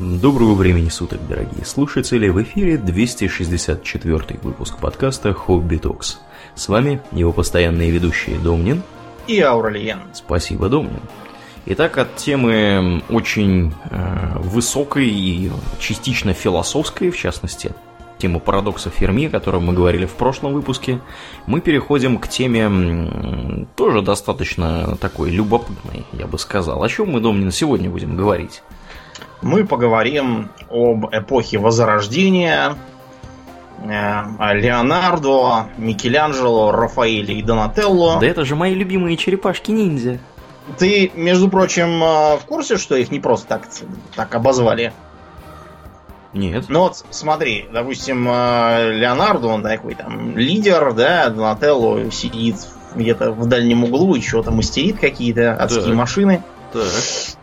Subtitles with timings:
[0.00, 2.28] Доброго времени суток, дорогие слушатели!
[2.28, 6.20] В эфире 264 выпуск подкаста «Хобби Токс».
[6.54, 8.84] С вами его постоянные ведущие Домнин
[9.26, 9.98] и Ауралиен.
[10.12, 11.00] Спасибо, Домнин.
[11.66, 15.50] Итак, от темы очень э, высокой и
[15.80, 17.72] частично философской, в частности,
[18.18, 21.00] тему парадокса Ферми, о котором мы говорили в прошлом выпуске,
[21.46, 26.84] мы переходим к теме тоже достаточно такой любопытной, я бы сказал.
[26.84, 28.62] О чем мы, Домнин, сегодня будем говорить?
[29.42, 32.76] Мы поговорим об эпохе Возрождения,
[33.82, 38.18] э, о Леонардо, Микеланджело, Рафаэле и Донателло.
[38.20, 40.18] Да это же мои любимые черепашки-ниндзя.
[40.76, 43.68] Ты, между прочим, э, в курсе, что их не просто так,
[44.14, 44.92] так обозвали?
[46.34, 46.66] Нет.
[46.68, 52.56] Ну вот, смотри, допустим, э, Леонардо, он такой там лидер, да, Донателло сидит
[52.94, 55.94] где-то в дальнем углу и что-то мастерит какие-то адские так.
[55.94, 56.42] машины.
[56.72, 56.82] Так.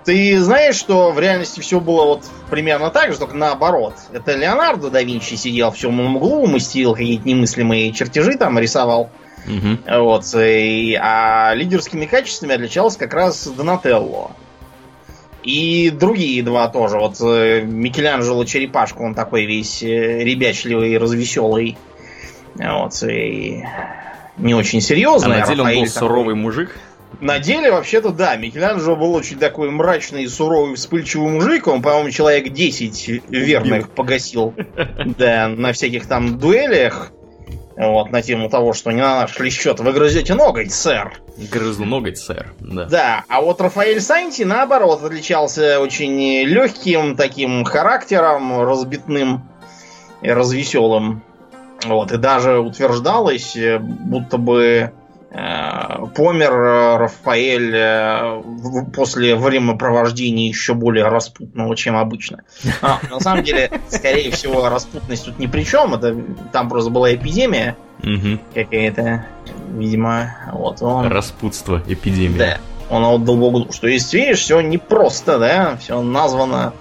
[0.05, 3.95] Ты знаешь, что в реальности все было вот примерно так же, только наоборот.
[4.13, 9.09] Это Леонардо да Винчи сидел в темном углу, мастерил какие-то немыслимые чертежи там, рисовал.
[9.47, 9.99] Угу.
[10.01, 14.31] Вот, и, а лидерскими качествами отличался как раз Донателло.
[15.43, 16.97] И другие два тоже.
[16.97, 21.77] Вот э, Микеланджело Черепашка, он такой весь э, ребячливый, развеселый.
[22.55, 23.63] Вот, и
[24.37, 25.37] не очень серьезный.
[25.37, 26.75] А на деле он был суровый мужик?
[27.21, 31.67] На деле, вообще-то, да, Микеланджело был очень такой мрачный, суровый, вспыльчивый мужик.
[31.67, 34.53] Он, по-моему, человек 10 верных погасил.
[35.17, 37.11] Да, на всяких там дуэлях.
[37.77, 41.19] Вот, на тему того, что не на наш ли счет вы грызете ноготь, сэр.
[41.51, 42.85] Грызу ноготь, сэр, да.
[42.85, 49.43] Да, а вот Рафаэль Санти, наоборот, отличался очень легким таким характером, разбитным
[50.21, 51.23] и развеселым.
[51.85, 55.04] Вот, и даже утверждалось, будто бы Э,
[55.35, 58.41] помер э, Рафаэль э,
[58.95, 62.43] после времяпровождения еще более распутного, чем обычно.
[62.81, 65.93] А, на самом деле, скорее всего, распутность тут ни при чем.
[65.93, 66.15] Это,
[66.53, 68.39] там просто была эпидемия угу.
[68.53, 69.25] какая-то,
[69.73, 70.35] видимо.
[70.53, 71.07] Вот, он...
[71.07, 72.37] Распутство, эпидемия.
[72.37, 72.57] Да.
[72.89, 75.77] Он отдал Богу что есть, видишь, все непросто, да?
[75.81, 76.73] Все названо.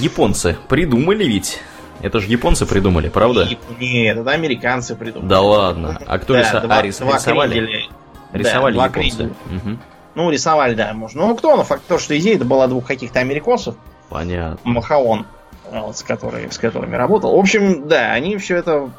[0.00, 1.60] Японцы придумали ведь.
[2.00, 3.48] Это же японцы придумали, правда?
[3.80, 5.28] Нет, это американцы придумали.
[5.28, 6.00] Да ладно.
[6.06, 6.62] А кто да, рисовал?
[6.62, 6.98] Два, а, рис...
[6.98, 7.88] два рисовали?
[8.32, 9.24] Рисовали да, японцы.
[9.24, 9.78] Угу.
[10.14, 11.26] Ну, рисовали, да, можно.
[11.26, 11.56] Ну, кто?
[11.56, 13.76] Ну, факт то, что идея это была двух каких-то американцев.
[14.08, 14.58] Понятно.
[14.64, 15.26] Махаон,
[15.70, 17.36] вот, с, который, с которыми работал.
[17.36, 18.90] В общем, да, они все это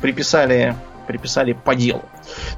[0.00, 0.76] приписали,
[1.06, 2.02] приписали по делу.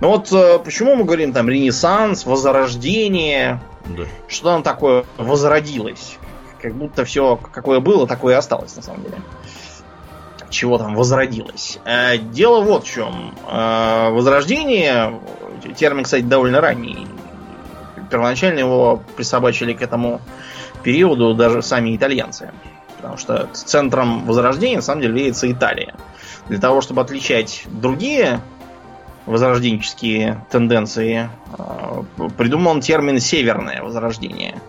[0.01, 4.05] Ну вот э, почему мы говорим там Ренессанс, Возрождение, да.
[4.29, 6.19] что там такое возродилось?
[6.61, 9.17] Как будто все какое было, такое и осталось на самом деле
[10.53, 11.79] чего там возродилось.
[11.85, 13.35] Э, дело вот в чем.
[13.51, 15.21] Э, возрождение,
[15.77, 17.07] термин, кстати, довольно ранний.
[18.11, 20.21] Первоначально его присобачили к этому
[20.83, 22.53] периоду даже сами итальянцы.
[22.97, 25.95] Потому что центром возрождения, на самом деле, является Италия.
[26.49, 28.41] Для того, чтобы отличать другие
[29.27, 34.61] возрожденческие тенденции, э, придуман термин «северное возрождение»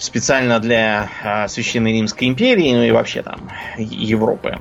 [0.00, 4.58] специально для э, Священной Римской империи, ну и вообще там Европы.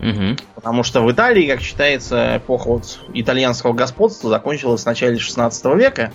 [0.00, 0.36] Угу.
[0.54, 6.12] Потому что в Италии, как считается, эпоха вот итальянского господства закончилась в начале 16 века,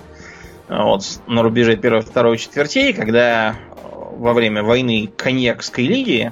[0.67, 3.55] вот, на рубеже первой и второй четвертей, когда
[4.17, 6.31] во время войны Коньякской лиги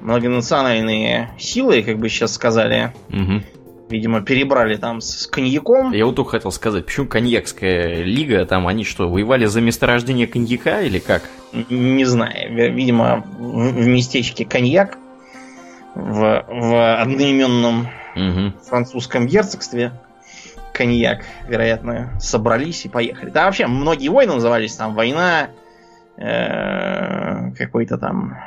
[0.00, 3.42] многонациональные силы, как бы сейчас сказали, угу.
[3.88, 5.92] Видимо, перебрали там с коньяком.
[5.92, 10.82] Я вот только хотел сказать, почему коньякская лига, там они что, воевали за месторождение коньяка
[10.82, 11.22] или как?
[11.70, 12.74] Не знаю.
[12.74, 14.98] Видимо, в местечке коньяк
[15.94, 18.52] в, в одноименном угу.
[18.68, 19.92] французском герцогстве
[20.74, 23.30] коньяк, вероятно, собрались и поехали.
[23.30, 25.48] Да, вообще, многие войны назывались там война
[26.16, 28.38] э, какой-то там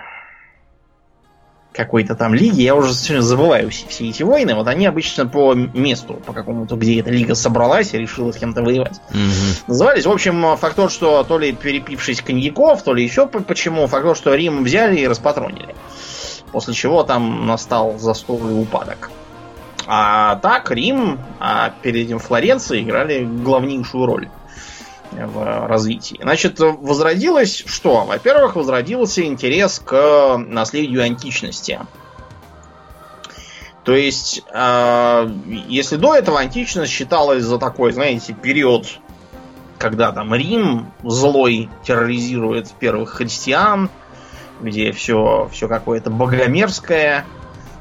[1.74, 5.54] какой-то там лиги, я уже сегодня забываю все, все эти войны, вот они обычно по
[5.54, 9.00] месту, по какому-то, где эта лига собралась и решила с кем-то воевать.
[9.10, 9.68] Угу.
[9.68, 14.06] Назывались, в общем, факт тот, что то ли перепившись коньяков, то ли еще почему, факт
[14.06, 15.76] тот, что Рим взяли и распатронили.
[16.52, 19.10] После чего там настал застой и упадок.
[19.88, 24.30] А так Рим, а перед этим Флоренция играли главнейшую роль
[25.12, 26.20] в развитии.
[26.22, 28.06] Значит, возродилось что?
[28.06, 31.80] Во-первых, возродился интерес к наследию античности.
[33.84, 35.30] То есть, э,
[35.68, 39.00] если до этого античность считалась за такой, знаете, период,
[39.80, 43.90] когда там Рим злой терроризирует первых христиан,
[44.62, 47.26] где все, все какое-то богомерзкое,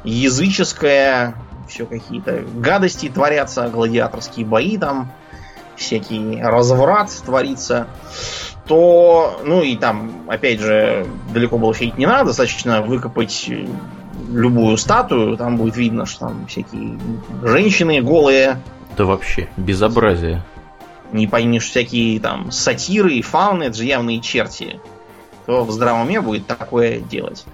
[0.02, 1.34] языческое,
[1.68, 5.12] все какие-то гадости творятся, гладиаторские бои там
[5.80, 7.88] всякий разврат творится,
[8.66, 13.50] то, ну и там, опять же, далеко было ходить не надо, достаточно выкопать
[14.30, 16.98] любую статую, там будет видно, что там всякие
[17.42, 18.60] женщины голые.
[18.96, 20.44] Да вообще, безобразие.
[21.12, 24.78] Не поймешь, всякие там сатиры и фауны, это же явные черти.
[25.46, 27.44] То в здравом уме будет такое делать.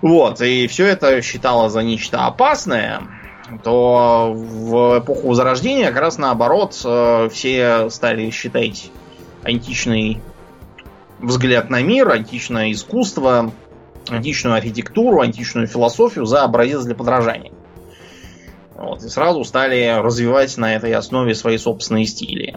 [0.00, 3.02] Вот, и все это считало за нечто опасное,
[3.58, 8.90] то в эпоху Возрождения как раз наоборот э, все стали считать
[9.42, 10.20] античный
[11.18, 13.52] взгляд на мир, античное искусство,
[14.08, 17.52] античную архитектуру, античную философию за образец для подражания.
[18.74, 22.56] Вот, и сразу стали развивать на этой основе свои собственные стили.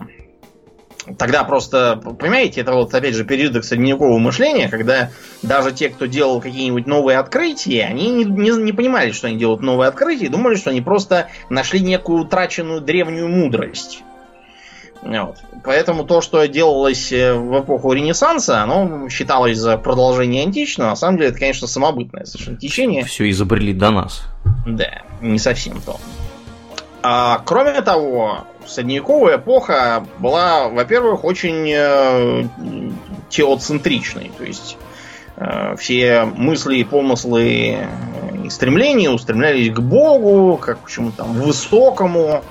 [1.17, 5.11] Тогда просто, понимаете, это вот опять же период средневекового мышления, когда
[5.43, 9.61] даже те, кто делал какие-нибудь новые открытия, они не, не, не понимали, что они делают
[9.61, 14.03] новые открытия, думали, что они просто нашли некую утраченную древнюю мудрость.
[15.03, 15.37] Вот.
[15.63, 20.89] Поэтому то, что делалось э, в эпоху Ренессанса, оно считалось за продолжение античного.
[20.89, 23.03] На самом деле, это, конечно, самобытное совершенно течение.
[23.03, 24.23] Все изобрели до нас.
[24.65, 25.99] Да, не совсем то.
[27.03, 32.44] А, кроме того, средневековая эпоха была, во-первых, очень э,
[33.29, 34.31] теоцентричной.
[34.38, 34.77] То есть
[35.38, 37.77] э, все мысли, помыслы
[38.45, 42.44] и стремления устремлялись к Богу, как к чему-то там высокому,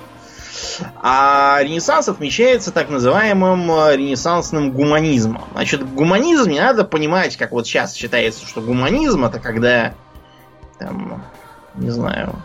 [1.03, 5.45] а Ренессанс отмечается так называемым э, ренессансным гуманизмом.
[5.53, 9.95] Значит, гуманизм не надо понимать, как вот сейчас считается, что гуманизм это когда,
[10.79, 11.23] там,
[11.75, 12.37] не знаю,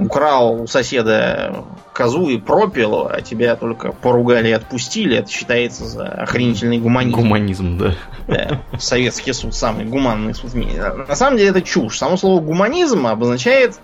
[0.00, 6.06] украл у соседа козу и пропил, а тебя только поругали и отпустили, это считается за
[6.06, 7.16] охренительный гуманизм.
[7.16, 7.94] Гуманизм, да.
[8.26, 10.92] Да, советский суд самый гуманный суд в мире.
[11.08, 11.98] На самом деле это чушь.
[11.98, 13.78] Само слово гуманизм обозначает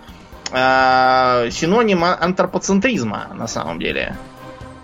[0.51, 4.15] э, синоним антропоцентризма на самом деле.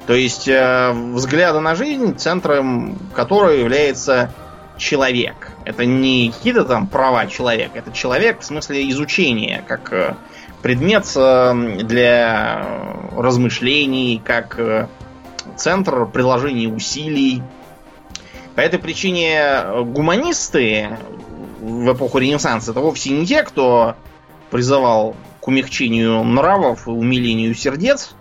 [0.06, 4.32] То есть э, взгляда на жизнь, центром которого является
[4.78, 5.52] человек.
[5.66, 10.16] Это не какие-то там права человека, это человек в смысле изучения, как э,
[10.64, 12.66] предмет э, для
[13.16, 14.88] размышлений, как э,
[15.58, 17.44] центр приложения усилий.
[18.56, 20.98] По этой причине гуманисты
[21.60, 23.96] в эпоху Ренессанса это вовсе не те, кто
[24.52, 28.16] призывал к умягчению нравов и умилению сердец.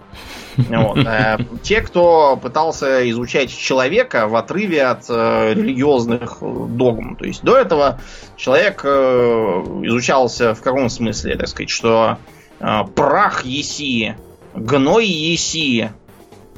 [1.07, 7.17] А те, кто пытался изучать человека в отрыве от э, религиозных догм.
[7.17, 8.01] То есть до этого
[8.37, 12.19] человек э, изучался в каком смысле, так сказать, что
[12.61, 14.15] э, прах еси,
[14.55, 15.91] гной еси,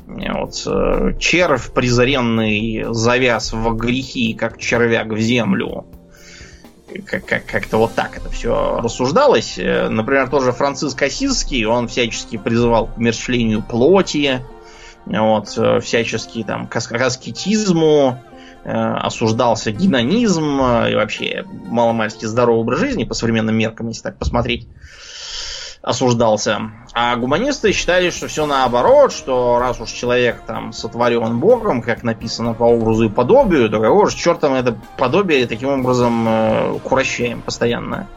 [0.06, 5.86] вот, э, червь презренный завяз в грехи, как червяк в землю
[7.00, 9.58] как-то вот так это все рассуждалось.
[9.58, 14.44] Э, например, тоже Франциск Осизский, он всячески призывал к умерщвлению плоти,
[15.06, 18.22] вот, э, всячески там к аскетизму,
[18.64, 24.68] э, осуждался гедонизм и вообще маломальски здоровый образ жизни по современным меркам, если так посмотреть
[25.84, 26.70] осуждался.
[26.94, 32.54] А гуманисты считали, что все наоборот, что раз уж человек там сотворен Богом, как написано
[32.54, 38.08] по образу и подобию, то кого же чертом это подобие таким образом э, курощаем постоянно.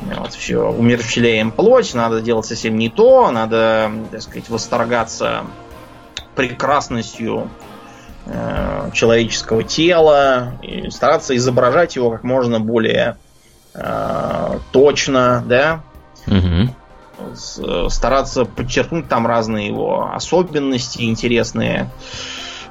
[0.00, 5.44] Вот, все, умерщвляем плоть, надо делать совсем не то, надо, так сказать, восторгаться
[6.34, 7.50] прекрасностью
[8.24, 13.18] э, человеческого тела и стараться изображать его как можно более
[13.74, 15.82] э, точно, да,
[16.26, 17.88] Угу.
[17.88, 21.90] Стараться подчеркнуть там разные его особенности интересные.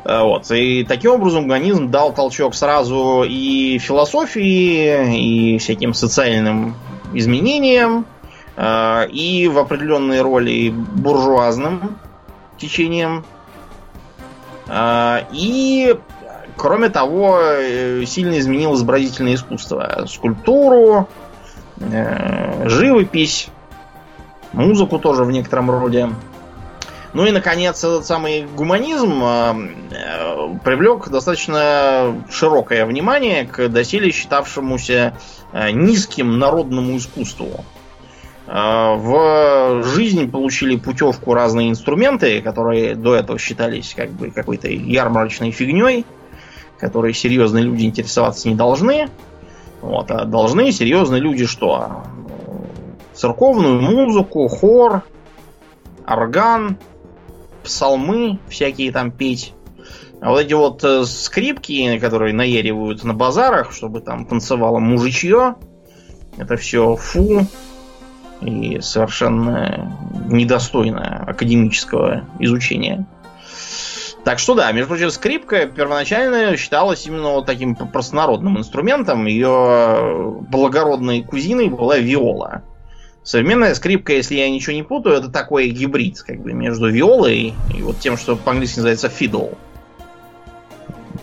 [0.03, 0.49] Э, вот.
[0.51, 6.75] И таким образом гуманизм дал толчок сразу и философии, и всяким социальным
[7.13, 8.05] изменениям,
[8.57, 11.97] э, и в определенной роли буржуазным
[12.57, 13.25] течением.
[15.33, 15.95] И,
[16.55, 17.41] кроме того,
[18.05, 20.05] сильно изменил изобразительное искусство.
[20.07, 21.09] Скульптуру,
[22.65, 23.49] живопись,
[24.53, 26.09] музыку тоже в некотором роде.
[27.13, 29.53] Ну и, наконец, этот самый гуманизм э,
[29.91, 35.17] э, привлек достаточно широкое внимание к доселе считавшемуся
[35.73, 37.65] низким народному искусству.
[38.47, 46.05] В жизнь получили путевку разные инструменты, которые до этого считались как бы какой-то ярмарочной фигней,
[46.79, 49.09] которой серьезные люди интересоваться не должны.
[49.81, 52.03] Вот, а должны серьезные люди что?
[53.13, 55.03] Церковную музыку, хор,
[56.05, 56.77] орган,
[57.63, 59.53] псалмы всякие там петь.
[60.21, 65.55] А вот эти вот э, скрипки, которые наеривают на базарах, чтобы там танцевало мужичье,
[66.37, 67.47] это все фу
[68.41, 69.97] и совершенно
[70.27, 73.07] недостойно академического изучения.
[74.23, 79.25] Так что да, между прочим, скрипка первоначально считалась именно вот таким простонародным инструментом.
[79.25, 82.61] Ее благородной кузиной была виола.
[83.23, 87.81] Современная скрипка, если я ничего не путаю, это такой гибрид как бы между виолой и
[87.81, 89.57] вот тем, что по-английски называется fiddle.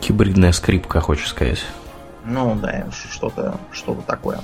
[0.00, 1.64] Гибридная скрипка, хочешь сказать.
[2.25, 4.40] Ну да, что-то что такое.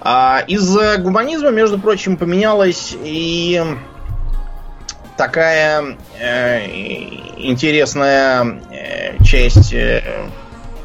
[0.00, 3.62] А, из-за гуманизма, между прочим, поменялась и
[5.16, 6.66] такая э,
[7.36, 10.02] интересная э, часть э,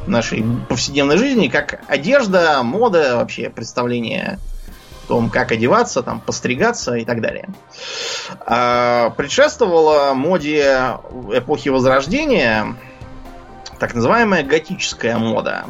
[0.06, 4.38] нашей повседневной жизни, как одежда, мода, вообще представление
[5.04, 7.48] о том, как одеваться, там, постригаться и так далее.
[8.40, 10.98] А, предшествовала моде
[11.32, 12.76] эпохи Возрождения
[13.78, 15.64] так называемая готическая мода.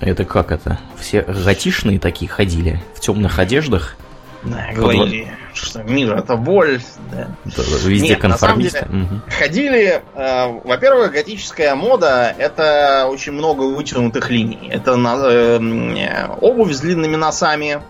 [0.00, 0.78] Это как это?
[0.98, 3.96] Все готишные такие ходили в темных одеждах?
[4.42, 5.32] Да, говорили.
[5.54, 6.80] Что мир это боль.
[7.10, 7.28] Да.
[7.44, 8.86] Везде Нет, конформисты.
[8.90, 9.20] деле, угу.
[9.38, 14.68] Ходили, э, во-первых, готическая мода это очень много вытянутых линий.
[14.70, 17.82] Это э, обувь с длинными носами,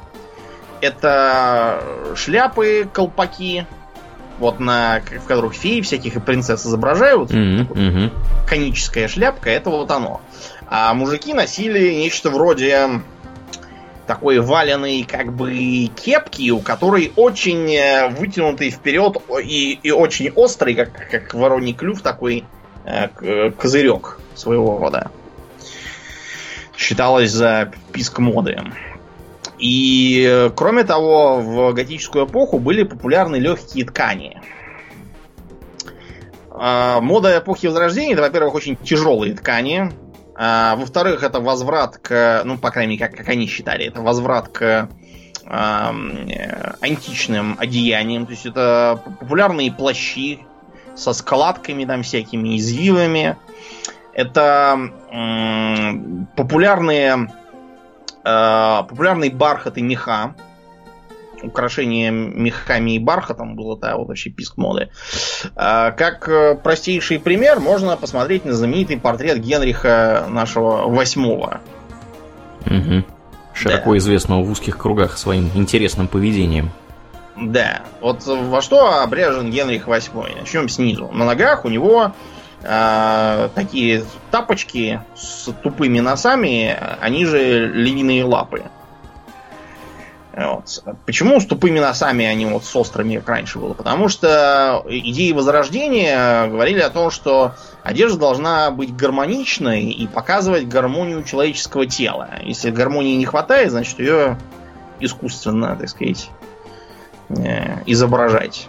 [0.80, 1.82] это
[2.16, 3.66] шляпы, колпаки,
[4.38, 7.30] вот на в которых феи всяких и принцесс изображают.
[7.30, 8.10] Mm-hmm, mm-hmm.
[8.48, 10.20] Коническая шляпка, это вот оно.
[10.66, 13.02] А мужики носили нечто вроде
[14.06, 20.74] такой валеной как бы кепки, у которой очень э, вытянутый вперед и, и очень острый,
[20.74, 22.44] как, как вороний клюв, такой
[22.84, 25.10] э, козырек своего рода.
[26.76, 28.60] Считалось за писк моды.
[29.58, 34.40] И кроме того, в готическую эпоху были популярны легкие ткани.
[36.50, 39.92] А, мода эпохи Возрождения это, во-первых, очень тяжелые ткани,
[40.34, 44.48] а, во-вторых, это возврат к, ну, по крайней мере, как, как они считали, это возврат
[44.48, 44.88] к
[45.46, 45.94] а,
[46.80, 48.26] античным одеяниям.
[48.26, 50.40] То есть это популярные плащи
[50.94, 53.36] со складками там всякими, извивами.
[54.14, 54.90] Это
[56.36, 57.32] популярные,
[58.22, 60.34] э, популярный бархат и меха
[61.42, 64.90] украшение мехами и бархатом было да, вот вообще писк моды.
[65.56, 71.60] А, как э, простейший пример можно посмотреть на знаменитый портрет Генриха нашего восьмого.
[72.66, 73.04] Угу.
[73.54, 73.98] Широко да.
[73.98, 76.70] известного в узких кругах своим интересным поведением.
[77.36, 77.82] Да.
[78.00, 80.40] Вот во что обряжен Генрих VIII?
[80.40, 81.08] Начнем снизу.
[81.12, 82.12] На ногах у него
[82.62, 88.64] э, такие тапочки с тупыми носами, они же львиные лапы.
[90.34, 90.82] Вот.
[91.04, 93.74] Почему с тупыми носами, а не вот с острыми, как раньше было?
[93.74, 101.22] Потому что идеи Возрождения говорили о том, что одежда должна быть гармоничной и показывать гармонию
[101.24, 102.30] человеческого тела.
[102.42, 104.38] Если гармонии не хватает, значит ее
[105.00, 106.30] искусственно, так сказать,
[107.28, 108.68] э, изображать.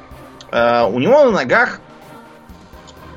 [0.51, 1.79] Э, у него на ногах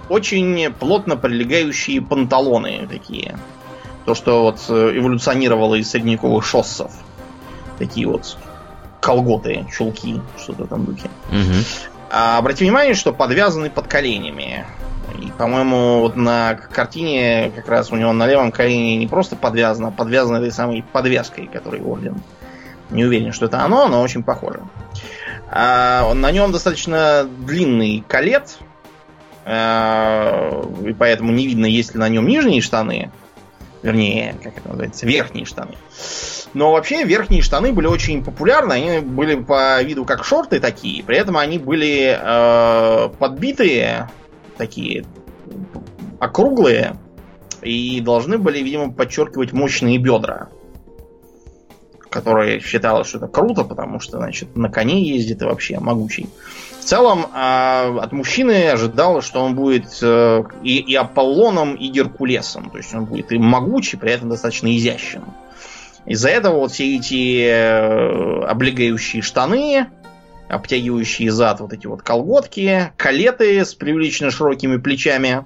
[0.08, 3.36] очень плотно прилегающие панталоны такие.
[4.04, 6.92] То, что вот эволюционировало из средневековых шоссов
[7.78, 8.36] такие вот
[9.00, 11.08] колготы, чулки, что-то в этом духе.
[11.30, 11.54] Угу.
[12.10, 14.64] А, обрати внимание, что подвязаны под коленями.
[15.20, 19.88] И, по-моему, вот на картине как раз у него на левом колене не просто подвязано,
[19.88, 22.20] а подвязано этой самой подвязкой, который орден.
[22.90, 24.60] Не уверен, что это оно, но очень похоже.
[25.50, 28.58] А, на нем достаточно длинный колет,
[29.44, 33.10] а, и поэтому не видно, есть ли на нем нижние штаны.
[33.86, 35.76] Вернее, как это называется, верхние штаны.
[36.54, 38.72] Но вообще верхние штаны были очень популярны.
[38.72, 41.04] Они были по виду как шорты такие.
[41.04, 44.10] При этом они были э, подбитые,
[44.56, 45.06] такие
[46.18, 46.96] округлые.
[47.62, 50.48] И должны были, видимо, подчеркивать мощные бедра.
[52.10, 56.28] Которые считалось, что это круто, потому что, значит, на коне ездит и вообще могучий.
[56.86, 62.70] Целом, э, от мужчины ожидалось, что он будет э, и, и Аполлоном, и Геркулесом.
[62.70, 65.24] То есть он будет и могучий, при этом достаточно изящен.
[66.04, 69.88] Из-за этого вот все эти э, облегающие штаны,
[70.48, 75.44] обтягивающие зад вот эти вот колготки, калеты с прилично широкими плечами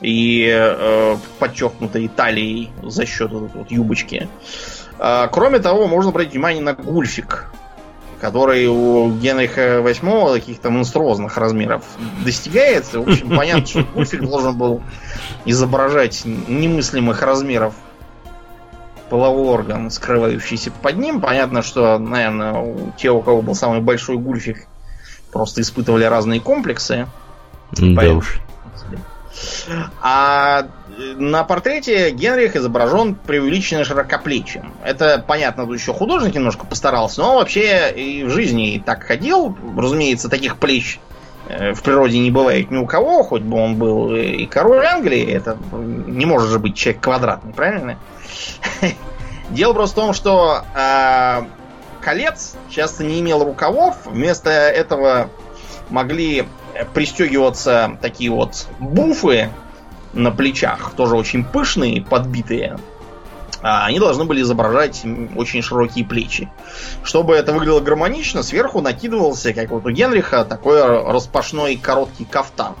[0.00, 4.28] и э, подчеркнутой талией за счет вот, вот юбочки.
[5.00, 7.50] А, кроме того, можно обратить внимание на гульфик,
[8.20, 11.84] который у Генриха VIII каких-то монструозных размеров
[12.24, 12.84] достигает.
[12.92, 14.82] В общем, понятно, что гульфик должен был
[15.44, 17.74] изображать немыслимых размеров
[19.08, 21.20] половой орган, скрывающийся под ним.
[21.20, 24.66] Понятно, что, наверное, те, у кого был самый большой гульфик,
[25.32, 27.06] просто испытывали разные комплексы.
[27.72, 28.40] Да уж.
[30.02, 30.66] А
[31.16, 34.72] на портрете Генрих изображен преувеличенно широкоплечим.
[34.84, 39.56] Это, понятно, тут еще художник немножко постарался, но вообще и в жизни так ходил.
[39.76, 41.00] Разумеется, таких плеч
[41.48, 45.30] э, в природе не бывает ни у кого, хоть бы он был и король Англии,
[45.30, 47.98] это не может же быть человек квадратный, правильно?
[49.50, 51.42] Дело просто в том, что э,
[52.00, 55.30] колец часто не имел рукавов, вместо этого
[55.88, 56.46] могли
[56.94, 59.50] пристегиваться такие вот буфы
[60.12, 62.78] на плечах, тоже очень пышные, подбитые.
[63.62, 65.02] А они должны были изображать
[65.36, 66.50] очень широкие плечи.
[67.02, 72.74] Чтобы это выглядело гармонично, сверху накидывался, как вот у Генриха, такой распашной короткий кафтан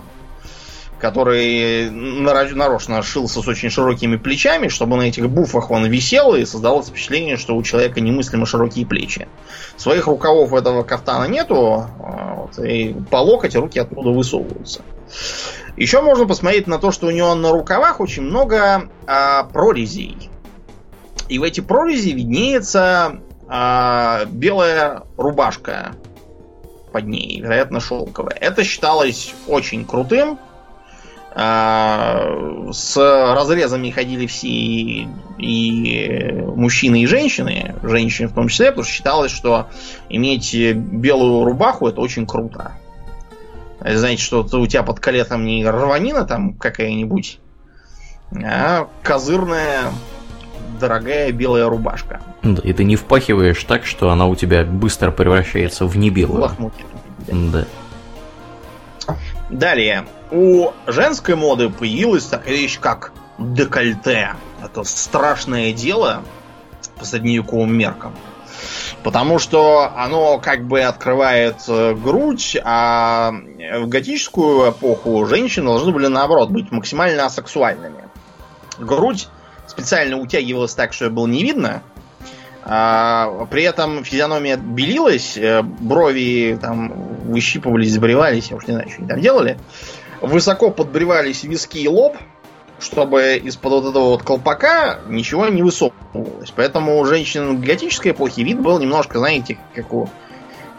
[1.00, 6.88] который нарочно шился с очень широкими плечами, чтобы на этих буфах он висел и создавалось
[6.88, 9.26] впечатление, что у человека немыслимо широкие плечи.
[9.76, 14.82] Своих рукавов этого кафтана нету, а вот, и по локоть руки оттуда высовываются.
[15.76, 20.30] Еще можно посмотреть на то, что у него на рукавах очень много а, прорезей.
[21.28, 25.92] И в эти прорези виднеется а, белая рубашка
[26.92, 28.36] под ней, вероятно, шелковая.
[28.38, 30.38] Это считалось очень крутым,
[31.32, 35.08] с разрезами ходили все и,
[35.38, 39.68] и мужчины, и женщины, женщины в том числе, потому что считалось, что
[40.08, 42.72] иметь белую рубаху это очень круто.
[43.80, 47.38] Знаете, что у тебя под колетом не рванина там какая-нибудь,
[48.32, 49.92] а козырная
[50.80, 52.20] дорогая белая рубашка.
[52.42, 56.42] Да, и ты не впахиваешь так, что она у тебя быстро превращается в небелую.
[56.42, 56.84] Лохмутья.
[57.28, 57.66] Да.
[59.50, 64.36] Далее у женской моды появилась такая вещь, как декольте.
[64.62, 66.22] Это страшное дело
[66.98, 68.14] по средневековым меркам.
[69.02, 76.06] Потому что оно как бы открывает э, грудь, а в готическую эпоху женщины должны были
[76.06, 78.04] наоборот быть максимально асексуальными.
[78.78, 79.28] Грудь
[79.66, 81.82] специально утягивалась так, что было не видно.
[82.62, 86.92] А, при этом физиономия белилась, э, брови там
[87.24, 89.58] выщипывались, сбривались, я уж не знаю, что они там делали
[90.20, 92.16] высоко подбревались виски и лоб,
[92.78, 96.52] чтобы из-под вот этого вот колпака ничего не высовывалось.
[96.54, 100.08] Поэтому у женщин готической эпохи вид был немножко, знаете, как у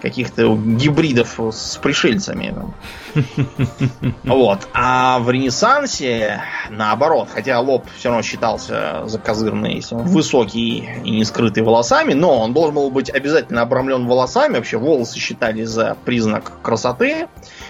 [0.01, 2.55] каких-то гибридов с пришельцами.
[4.23, 4.67] Вот.
[4.73, 11.25] А в Ренессансе, наоборот, хотя лоб все равно считался закозырный, если он высокий и не
[11.25, 14.55] скрытый волосами, но он должен был быть обязательно обрамлен волосами.
[14.55, 17.27] Вообще волосы считали за признак красоты.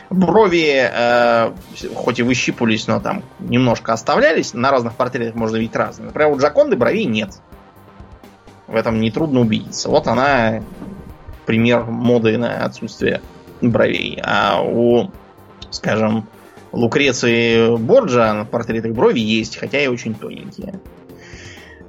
[0.10, 1.52] Брови, э,
[1.96, 4.54] хоть и выщипывались, но там немножко оставлялись.
[4.54, 6.08] На разных портретах можно видеть разные.
[6.08, 7.32] Например, у Джаконды бровей нет.
[8.67, 9.89] В этом нетрудно убедиться.
[9.89, 10.62] Вот она
[11.45, 13.21] пример моды на отсутствие
[13.62, 14.19] бровей.
[14.23, 15.12] А у,
[15.69, 16.27] скажем,
[16.71, 20.80] Лукреции Борджа на портретах брови есть, хотя и очень тоненькие.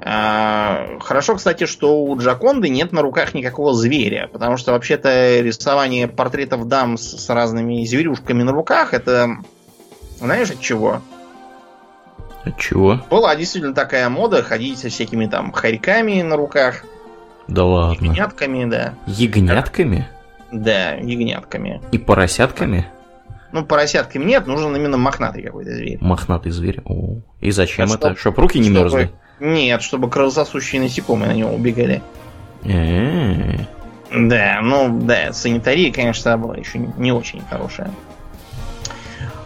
[0.04, 6.08] А, хорошо, кстати, что у Джаконды нет на руках никакого зверя, потому что вообще-то рисование
[6.08, 9.36] портретов дам с, с разными зверюшками на руках, это
[10.18, 11.00] знаешь от чего?
[12.44, 13.00] От чего?
[13.08, 16.84] Была действительно такая мода ходить со всякими там хорьками на руках.
[17.48, 18.06] Да ладно.
[18.06, 18.94] Ягнятками, да.
[19.06, 20.08] Ягнятками?
[20.50, 21.80] Да, ягнятками.
[21.92, 22.86] И поросятками?
[23.52, 25.98] Ну, поросятками нет, нужен именно мохнатый какой-то зверь.
[26.00, 26.80] Мохнатый зверь.
[26.84, 27.20] О.
[27.40, 28.16] И зачем а это?
[28.16, 28.80] Чтоб руки не чтобы...
[28.80, 29.12] мерзли?
[29.40, 32.02] Нет, чтобы кровососущие насекомые на него убегали.
[32.64, 37.90] Да, ну да, санитария, конечно, была еще не очень хорошая.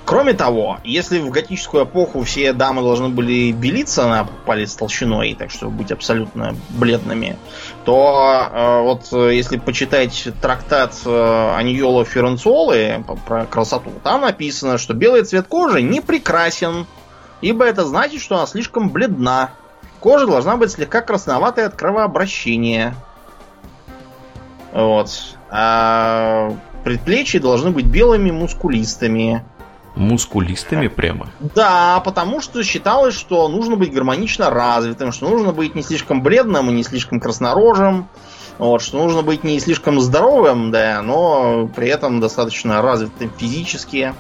[0.05, 5.51] Кроме того, если в готическую эпоху все дамы должны были белиться на палец толщиной, так
[5.51, 7.37] что быть абсолютно бледными,
[7.87, 15.23] то э, вот если почитать трактат э, Аньоло Ференцолы про красоту, там написано, что белый
[15.23, 16.87] цвет кожи не прекрасен,
[17.41, 19.51] ибо это значит, что она слишком бледна.
[20.01, 22.97] Кожа должна быть слегка красноватой от кровообращения.
[24.73, 25.37] Вот.
[25.49, 29.45] А предплечья должны быть белыми, мускулистыми.
[29.97, 31.31] Мускулистыми прямо?
[31.41, 36.71] Да, потому что считалось, что нужно быть гармонично развитым, что нужно быть не слишком бледным
[36.71, 38.07] и не слишком краснорожим.
[38.59, 44.15] Вот, что нужно быть не слишком здоровым, да, но при этом достаточно развитым физически.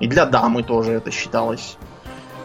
[0.00, 1.76] И для дамы тоже это считалось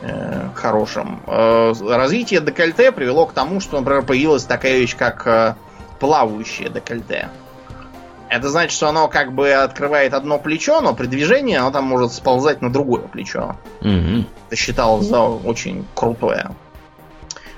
[0.02, 1.22] э, хорошим.
[1.26, 5.56] Э, развитие декольте привело к тому, что, например, появилась такая вещь, как э,
[6.00, 7.30] плавающее декольте.
[8.34, 12.14] Это значит, что оно как бы открывает одно плечо, но при движении оно там может
[12.14, 13.58] сползать на другое плечо.
[13.82, 14.26] Угу.
[14.48, 16.50] Это считалось за очень крутое.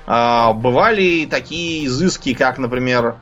[0.06, 3.16] А, бывали такие изыски, как, например,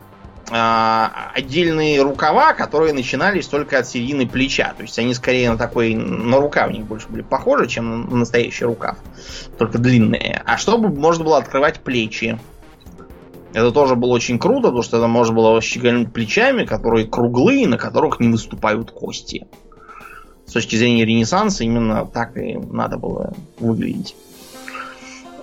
[0.50, 4.74] а, отдельные рукава, которые начинались только от середины плеча.
[4.76, 8.98] То есть они скорее на такой, на рукавник больше были похожи, чем на настоящий рукав.
[9.58, 10.42] Только длинные.
[10.44, 12.36] А чтобы можно было открывать плечи.
[13.54, 17.78] Это тоже было очень круто, потому что это можно было щеголять плечами, которые круглые, на
[17.78, 19.46] которых не выступают кости.
[20.46, 24.16] с точки зрения Ренессанса именно так и надо было выглядеть.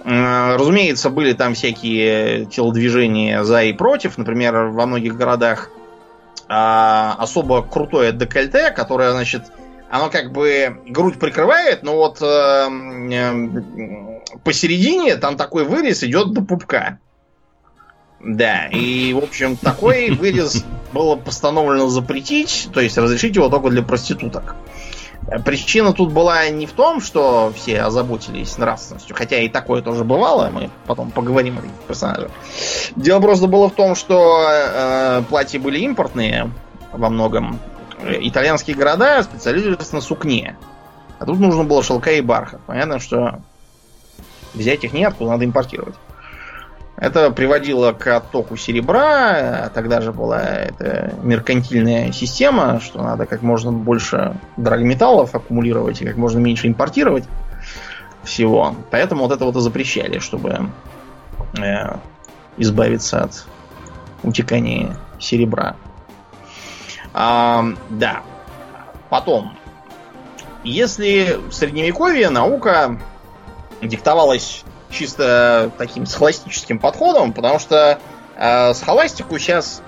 [0.04, 4.18] Разумеется, были там всякие телодвижения за и против.
[4.18, 5.70] Например, во многих городах
[6.50, 9.44] а, особо крутое декольте, которое, значит,
[9.90, 13.32] оно как бы грудь прикрывает, но вот э, э,
[14.44, 17.00] посередине там такой вырез идет до пупка.
[18.24, 23.82] Да, и, в общем, такой вырез было постановлено запретить, то есть разрешить его только для
[23.82, 24.56] проституток.
[25.46, 30.50] Причина тут была не в том, что все озаботились нравственностью, хотя и такое тоже бывало,
[30.52, 32.32] мы потом поговорим о этих персонажах.
[32.96, 36.52] Дело просто было в том, что э, платья были импортные
[36.92, 37.60] во многом,
[38.04, 40.58] итальянские города специализируются на сукне.
[41.20, 42.62] А тут нужно было шелка и бархат.
[42.66, 43.42] Понятно, что
[44.54, 45.96] взять их неоткуда, надо импортировать.
[46.98, 49.72] Это приводило к оттоку серебра.
[49.74, 56.18] Тогда же была эта меркантильная система, что надо как можно больше драгметаллов аккумулировать и как
[56.18, 57.24] можно меньше импортировать
[58.24, 58.76] всего.
[58.92, 60.70] Поэтому вот это вот и запрещали, чтобы
[61.58, 61.96] э,
[62.58, 63.48] избавиться от
[64.24, 65.76] утекания серебра.
[67.14, 68.22] А, да.
[69.10, 69.58] Потом,
[70.64, 73.00] если в средневековье наука
[73.82, 78.00] диктовалась чисто таким схоластическим подходом, потому что
[78.36, 79.82] э, схоластику сейчас,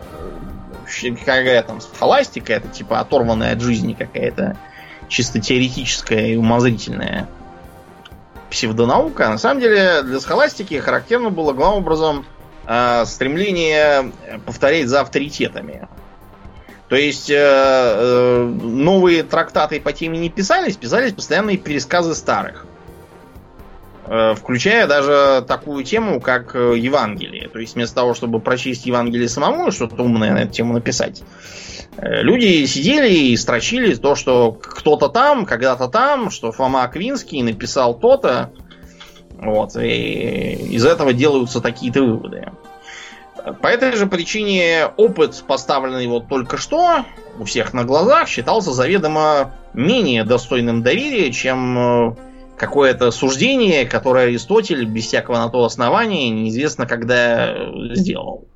[1.25, 4.57] какая там схоластика, это типа оторванная от жизни какая-то
[5.07, 7.27] чисто теоретическая и умозрительная
[8.49, 9.29] псевдонаука.
[9.29, 12.25] На самом деле для схоластики характерно было главным образом
[12.65, 14.11] э, стремление
[14.45, 15.87] повторять за авторитетами.
[16.93, 22.67] То есть э, э, новые трактаты по теме не писались, писались постоянные пересказы старых.
[24.05, 27.47] Э, включая даже такую тему, как э, Евангелие.
[27.47, 31.23] То есть вместо того, чтобы прочесть Евангелие самому и что-то умное на эту тему написать,
[31.95, 37.97] э, люди сидели и строчили то, что кто-то там, когда-то там, что Фома Аквинский написал
[37.97, 38.51] то-то.
[39.37, 42.51] Вот, и из этого делаются такие-то выводы.
[43.61, 47.05] По этой же причине опыт, поставленный вот только что,
[47.39, 52.15] у всех на глазах, считался заведомо менее достойным доверия, чем
[52.65, 58.47] какое-то суждение, которое Аристотель без всякого на то основания неизвестно когда э, сделал.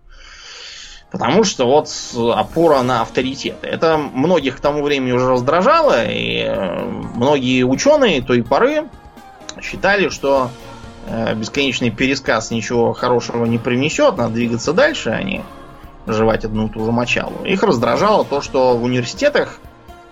[1.11, 1.89] Потому что вот
[2.35, 3.65] опора на авторитеты.
[3.65, 6.83] Это многих к тому времени уже раздражало, и э,
[7.15, 8.89] многие ученые той поры
[9.61, 10.49] считали, что
[11.09, 15.43] Э, бесконечный пересказ ничего хорошего не принесет, надо двигаться дальше, а не
[16.05, 17.45] жевать одну и ту же мочалу.
[17.45, 19.59] Их раздражало то, что в университетах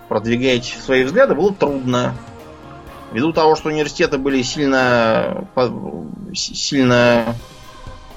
[0.08, 2.14] продвигать свои взгляды было трудно.
[3.12, 5.46] Ввиду того, что университеты были сильно,
[6.34, 7.34] сильно,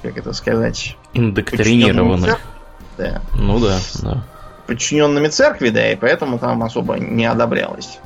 [0.02, 2.36] как это сказать, индоктринированы.
[2.98, 3.22] Да.
[3.34, 4.24] Ну да, да.
[4.66, 7.98] Подчиненными церкви, да, и поэтому там особо не одобрялось.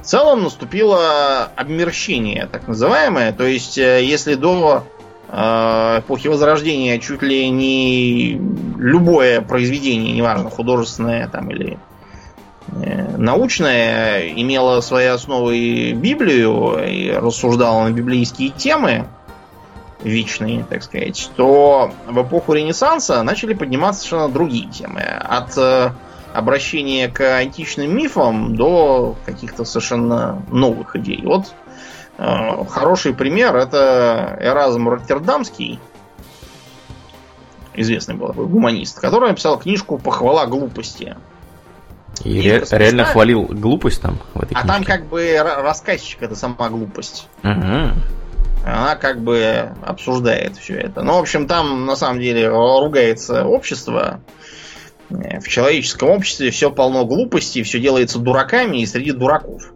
[0.00, 3.32] В целом наступило обмерщение, так называемое.
[3.32, 4.84] То есть, э, если до
[5.28, 8.40] э, эпохи Возрождения чуть ли не
[8.78, 11.78] любое произведение, неважно, художественное там или
[12.82, 19.06] э, научное, имело свои основы Библию и рассуждало на библейские темы,
[20.02, 25.00] вечные, так сказать, то в эпоху Ренессанса начали подниматься совершенно другие темы.
[25.00, 25.58] От
[26.32, 31.20] обращение к античным мифам до каких-то совершенно новых идей.
[31.24, 31.54] Вот
[32.18, 35.80] э, хороший пример это Эразм Роттердамский,
[37.74, 41.16] известный был такой гуманист, который написал книжку «Похвала глупости».
[42.24, 46.68] И ре- реально хвалил глупость там в этой А там как бы рассказчик это сама
[46.68, 47.28] глупость.
[47.44, 47.92] Угу.
[48.64, 51.02] Она как бы обсуждает все это.
[51.02, 54.20] Ну, в общем, там на самом деле ругается общество
[55.10, 59.72] в человеческом обществе все полно глупостей, все делается дураками и среди дураков.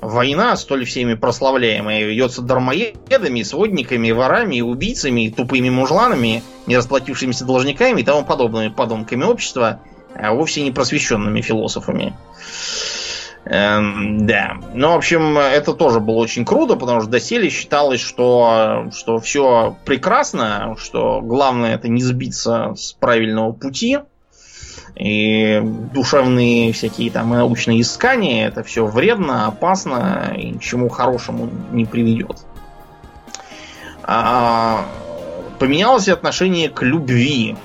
[0.00, 8.04] Война, столь всеми прославляемая, ведется дармоедами, сводниками, ворами, убийцами, тупыми мужланами, не расплатившимися должниками и
[8.04, 9.80] тому подобными подонками общества,
[10.18, 12.14] а вовсе не просвещенными философами.
[13.44, 14.56] Эм, да.
[14.74, 19.76] Ну, в общем, это тоже было очень круто, потому что доселе считалось, что, что все
[19.84, 23.98] прекрасно, что главное это не сбиться с правильного пути,
[24.96, 31.48] и душевные всякие там научные искания, это все вредно, опасно и ни к чему хорошему
[31.70, 32.38] не приведет.
[34.02, 34.86] А,
[35.58, 37.56] поменялось отношение к любви.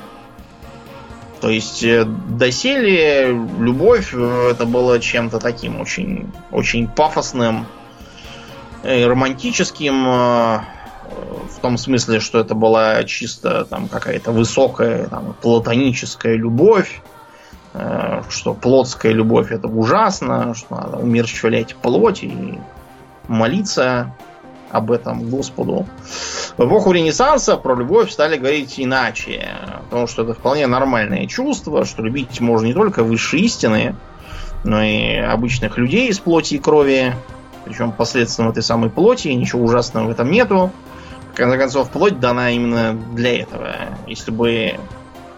[1.41, 7.65] То есть э, доселе любовь э, это было чем-то таким очень, очень пафосным,
[8.83, 10.59] романтическим, э,
[11.49, 17.01] в том смысле, что это была чисто там какая-то высокая там, платоническая любовь,
[18.29, 22.59] что плотская любовь это ужасно, что надо умерщвлять плоть и
[23.27, 24.13] молиться
[24.71, 25.85] об этом Господу.
[26.57, 29.49] В эпоху Ренессанса про любовь стали говорить иначе.
[29.85, 33.95] Потому что это вполне нормальное чувство, что любить можно не только высшие истины,
[34.63, 37.13] но и обычных людей из плоти и крови.
[37.65, 40.71] Причем посредством этой самой плоти, ничего ужасного в этом нету.
[41.33, 43.75] В конце концов, плоть дана именно для этого.
[44.07, 44.75] Если бы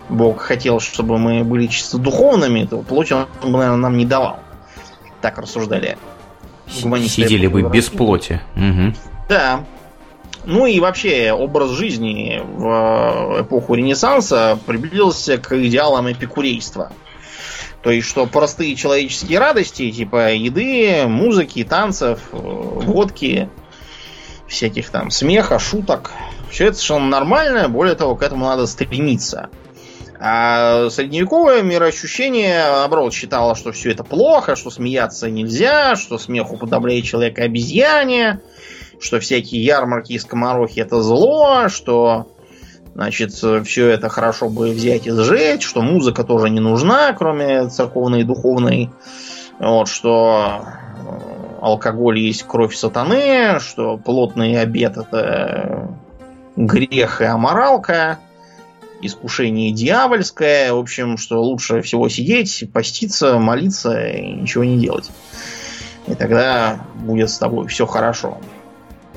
[0.10, 4.40] Бог хотел, чтобы мы были чисто духовными, то плоть он, наверное, нам не давал.
[5.22, 5.98] Так рассуждали.
[6.68, 8.42] Сидели бы без плоти.
[8.56, 9.13] Угу.
[9.30, 9.66] Да.
[10.46, 16.92] Ну и вообще образ жизни в эпоху Ренессанса приблизился к идеалам эпикурейства.
[17.82, 23.50] То есть, что простые человеческие радости, типа еды, музыки, танцев, водки,
[24.48, 26.12] всяких там смеха, шуток,
[26.50, 29.50] все это совершенно нормально, более того, к этому надо стремиться.
[30.20, 37.04] А средневековое мироощущение, наоборот, считало, что все это плохо, что смеяться нельзя, что смех уподобляет
[37.04, 38.40] человека обезьяне,
[39.04, 42.28] что всякие ярмарки и скоморохи это зло, что
[42.96, 48.22] значит, все это хорошо бы взять и сжечь, что музыка тоже не нужна, кроме церковной
[48.22, 48.92] и духовной,
[49.60, 55.98] вот, что э, алкоголь есть кровь сатаны, что плотный обед это
[56.56, 58.20] грех и аморалка,
[59.02, 65.12] искушение дьявольское, в общем, что лучше всего сидеть, поститься, молиться и ничего не делать.
[66.08, 68.38] И тогда будет с тобой все хорошо.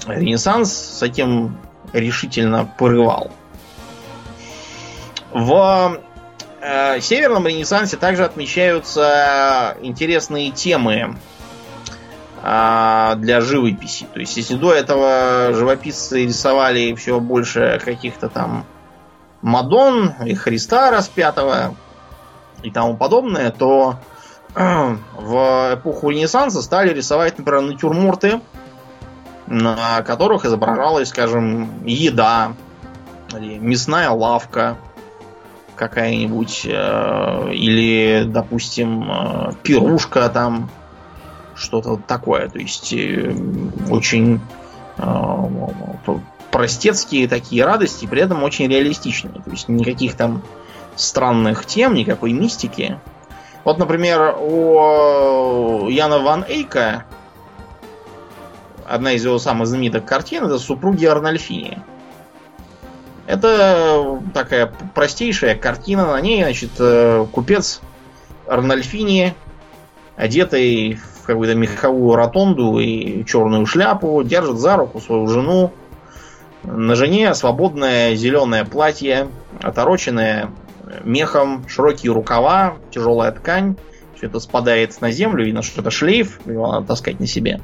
[0.06, 1.58] Ренессанс с этим
[1.92, 3.30] решительно порывал.
[5.32, 6.00] В
[6.60, 11.16] э, Северном Ренессансе также отмечаются интересные темы
[12.42, 14.06] э, для живописи.
[14.12, 18.64] То есть, если до этого живописцы рисовали все больше каких-то там
[19.42, 21.74] Мадон и Христа распятого
[22.62, 23.96] и тому подобное, то
[24.54, 28.40] э, в эпоху Ренессанса стали рисовать, например, натюрморты
[29.46, 32.52] на которых изображалась, скажем, еда,
[33.34, 34.76] или мясная лавка
[35.76, 40.70] какая-нибудь, э, или, допустим, э, пирушка там,
[41.54, 42.48] что-то такое.
[42.48, 43.34] То есть э,
[43.90, 44.40] очень
[46.50, 49.42] простецкие такие радости, при этом очень реалистичные.
[49.42, 50.42] То есть никаких там
[50.94, 52.98] странных тем, никакой мистики.
[53.64, 57.04] Вот, например, у Яна Ван Эйка
[58.88, 61.78] одна из его самых знаменитых картин это «Супруги Арнольфини».
[63.26, 66.12] Это такая простейшая картина.
[66.12, 67.80] На ней, значит, э, купец
[68.46, 69.34] Арнольфини,
[70.16, 75.72] одетый в какую-то меховую ротонду и черную шляпу, держит за руку свою жену.
[76.62, 79.28] На жене свободное зеленое платье,
[79.60, 80.50] отороченное
[81.02, 83.76] мехом, широкие рукава, тяжелая ткань.
[84.16, 87.60] Все это спадает на землю, видно, что это шлейф, его надо таскать на себе.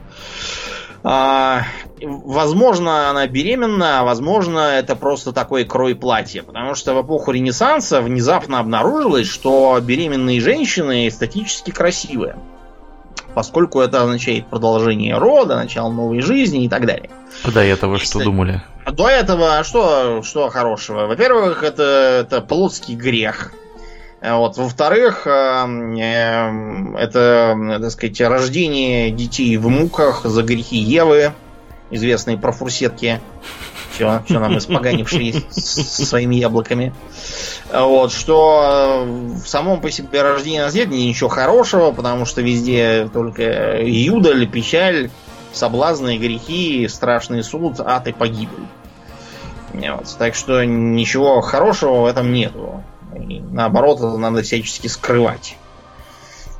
[1.04, 1.64] А,
[2.00, 6.42] возможно, она беременна, а возможно, это просто такой крой платья.
[6.42, 12.36] Потому что в эпоху Ренессанса внезапно обнаружилось, что беременные женщины эстетически красивые.
[13.34, 17.10] Поскольку это означает продолжение рода, начало новой жизни и так далее.
[17.44, 18.62] До этого что думали?
[18.86, 21.06] До этого что, что хорошего?
[21.06, 23.52] Во-первых, это, это плотский грех.
[24.22, 24.56] Вот.
[24.56, 31.32] Во-вторых, эм, эм, это, так сказать, рождение детей в муках за грехи Евы,
[31.90, 33.20] известные про фурсетки.
[33.92, 36.94] Все, все нам испоганившие своими яблоками.
[37.72, 44.46] Вот, что в самом по себе рождении наследия ничего хорошего, потому что везде только юдаль,
[44.46, 45.10] печаль,
[45.52, 48.66] соблазны, грехи, страшный суд, ад и погибель.
[49.72, 52.84] Вот, так что ничего хорошего в этом нету.
[53.16, 55.56] И наоборот, это надо всячески скрывать.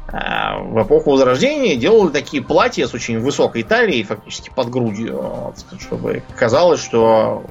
[0.09, 5.57] А в эпоху Возрождения делали такие платья с очень высокой талией, фактически под грудью, вот,
[5.81, 7.45] чтобы казалось, что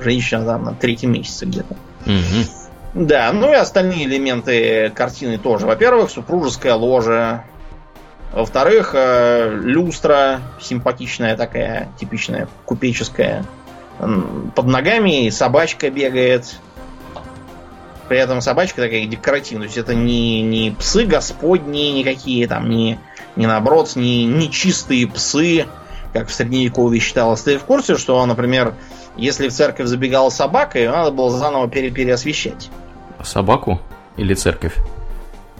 [0.00, 1.76] женщина там на третьем месяце где-то.
[2.06, 3.06] Угу.
[3.06, 5.66] Да, ну и остальные элементы картины тоже.
[5.66, 7.44] Во-первых, супружеская ложа.
[8.32, 13.44] Во-вторых, э, люстра симпатичная такая, типичная, купеческая.
[13.98, 16.56] Под ногами собачка бегает.
[18.12, 19.68] При этом собачка такая декоративная.
[19.68, 22.98] То есть это не, не псы господние никакие, там, не,
[23.36, 25.66] не наоборот, не, не чистые псы,
[26.12, 27.40] как в средневековье считалось.
[27.40, 28.74] Ты в курсе, что, например,
[29.16, 32.68] если в церковь забегала собака, ее надо было заново пере переосвещать?
[33.24, 33.80] Собаку
[34.18, 34.74] или церковь?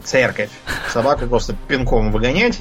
[0.04, 0.50] Церковь.
[0.92, 2.60] Собаку просто пинком выгонять,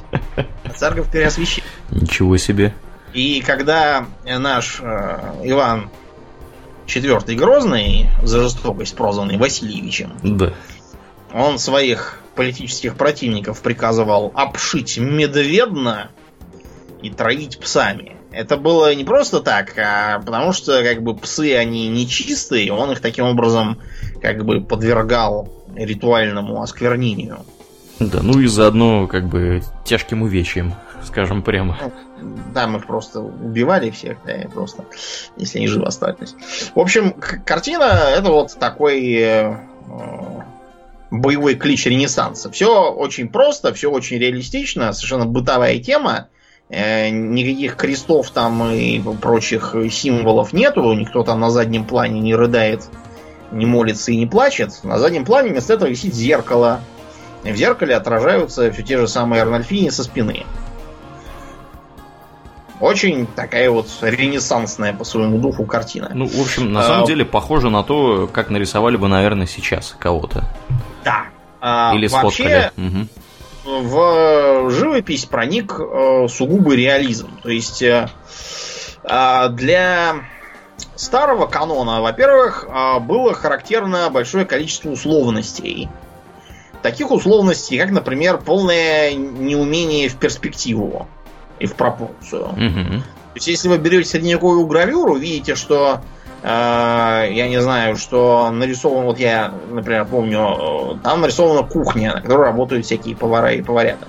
[0.64, 1.66] а церковь переосвещать.
[1.90, 2.74] Ничего себе.
[3.12, 5.90] И когда наш э, Иван
[6.86, 10.54] Четвертый Грозный, за жестокость прозванный Васильевичем, да.
[11.34, 16.12] он своих политических противников приказывал обшить медведно
[17.02, 18.18] и троить псами.
[18.32, 23.02] Это было не просто так, а потому что как бы псы они нечистые, он их
[23.02, 23.78] таким образом
[24.22, 27.40] как бы подвергал ритуальному осквернению.
[28.00, 30.74] Да, ну и заодно как бы тяжким увечьем,
[31.06, 31.78] скажем прямо.
[31.82, 31.92] Ну,
[32.54, 34.86] да, мы просто убивали всех, да, просто,
[35.38, 36.36] если они живы остались.
[36.76, 39.56] В общем, картина это вот такой э,
[41.12, 42.52] боевой клич Ренессанса.
[42.52, 46.28] Все очень просто, все очень реалистично, совершенно бытовая тема.
[46.70, 52.84] Э, никаких крестов там и прочих символов нету, никто там на заднем плане не рыдает,
[53.52, 54.84] не молится и не плачет.
[54.84, 56.80] На заднем плане вместо этого висит зеркало.
[57.44, 60.46] В зеркале отражаются все те же самые Арнольфини со спины.
[62.82, 66.12] Очень такая вот ренессансная по своему духу картина.
[66.14, 69.96] Ну, в общем, на самом а, деле похоже на то, как нарисовали бы, наверное, сейчас
[70.00, 70.44] кого-то.
[71.06, 71.26] Да.
[71.62, 72.72] А, Или сфоткали.
[72.76, 73.08] Вообще, угу
[73.64, 77.30] в живопись проник э, сугубый реализм.
[77.44, 78.10] То есть э,
[79.04, 80.16] э, для
[80.96, 85.90] старого канона, во-первых, э, было характерно большое количество условностей.
[86.82, 91.08] Таких условностей, как, например, полное неумение в перспективу
[91.62, 92.46] и в пропорцию.
[92.50, 93.02] Угу.
[93.02, 96.02] То есть, если вы берете средневековую гравюру, видите, что
[96.44, 102.22] Э, я не знаю, что нарисован, вот я, например, помню, э, там нарисована кухня, на
[102.22, 104.08] которой работают всякие повара и поварята.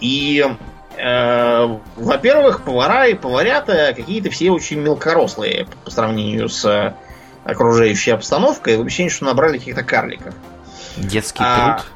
[0.00, 0.44] И,
[0.96, 6.96] э, во-первых, повара и поварята какие-то все очень мелкорослые по сравнению с
[7.44, 8.76] окружающей обстановкой.
[8.76, 10.34] Вообще, что набрали каких-то карликов.
[10.96, 11.86] Детский а, труд.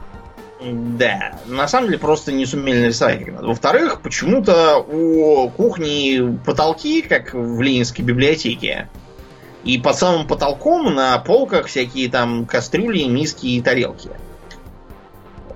[0.61, 3.29] Да, на самом деле просто не сумели нарисовать.
[3.29, 8.89] Во-вторых, почему-то у кухни потолки, как в Ленинской библиотеке.
[9.65, 14.11] И под самым потолком на полках всякие там кастрюли, миски и тарелки.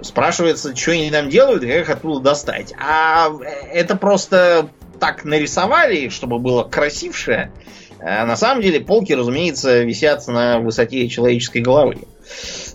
[0.02, 2.74] Спрашивается, что они там делают и как их оттуда достать.
[2.78, 3.30] А
[3.72, 7.52] это просто так нарисовали, чтобы было красивше.
[8.00, 11.98] А на самом деле полки, разумеется, висят на высоте человеческой головы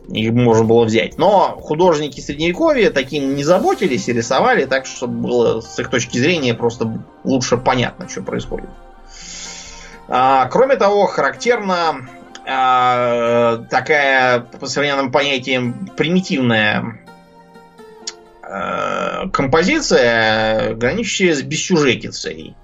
[0.08, 1.18] их можно было взять.
[1.18, 6.54] Но художники средневековья таким не заботились и рисовали так, чтобы было с их точки зрения
[6.54, 8.70] просто лучше понятно, что происходит.
[10.08, 12.08] А, кроме того, характерна
[12.46, 17.00] а, такая, по современным понятиям, примитивная
[18.44, 22.56] а, композиция, граничащая с бессюжетицей.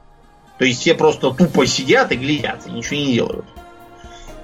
[0.60, 3.46] То есть все просто тупо сидят и глядят, и ничего не делают.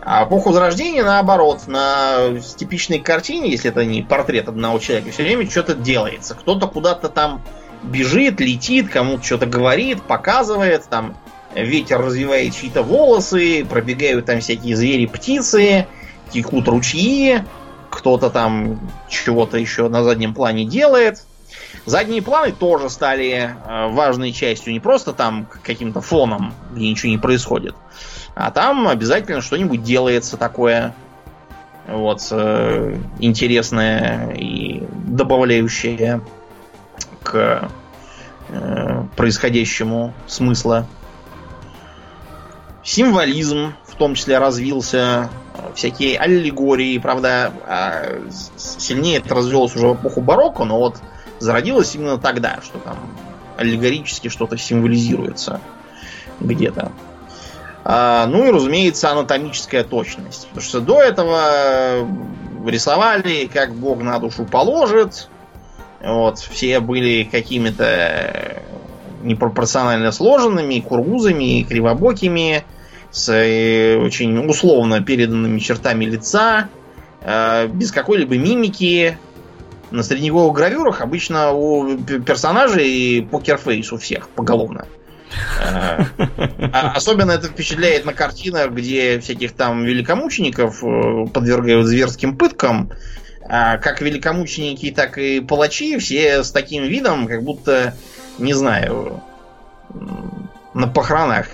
[0.08, 5.74] Эпоху Возрождения, наоборот, на типичной картине, если это не портрет одного человека, все время что-то
[5.74, 6.34] делается.
[6.36, 7.42] Кто-то куда-то там
[7.84, 11.18] бежит, летит, кому-то что-то говорит, показывает, там
[11.54, 15.88] ветер развивает чьи-то волосы, пробегают там всякие звери, птицы,
[16.32, 17.44] текут ручьи,
[17.90, 21.26] кто-то там чего-то еще на заднем плане делает.
[21.86, 27.18] Задние планы тоже стали э, важной частью, не просто там каким-то фоном, где ничего не
[27.18, 27.76] происходит,
[28.40, 30.94] а там обязательно что-нибудь делается такое
[31.88, 36.22] вот э, интересное и добавляющее
[37.24, 37.72] к
[38.50, 40.86] э, происходящему смысла.
[42.84, 45.32] Символизм в том числе развился,
[45.74, 48.20] всякие аллегории, правда, а
[48.58, 51.02] сильнее это развелось уже в эпоху барокко, но вот
[51.40, 52.98] зародилось именно тогда, что там
[53.58, 55.60] аллегорически что-то символизируется
[56.40, 56.92] где-то.
[57.90, 60.48] А, ну и, разумеется, анатомическая точность.
[60.50, 62.06] Потому что до этого
[62.66, 65.30] рисовали, как Бог на душу положит.
[66.04, 68.62] Вот, все были какими-то
[69.24, 72.66] непропорционально сложенными, кургузами, кривобокими,
[73.10, 76.68] с э, очень условно переданными чертами лица,
[77.22, 79.18] э, без какой-либо мимики.
[79.92, 84.88] На средневековых гравюрах обычно у персонажей покерфейс у всех поголовно.
[85.60, 92.92] А особенно это впечатляет на картинах, где всяких там великомучеников э, подвергают зверским пыткам.
[93.50, 97.96] А как великомученики, так и палачи все с таким видом, как будто,
[98.40, 99.22] не знаю,
[100.74, 101.48] на похоронах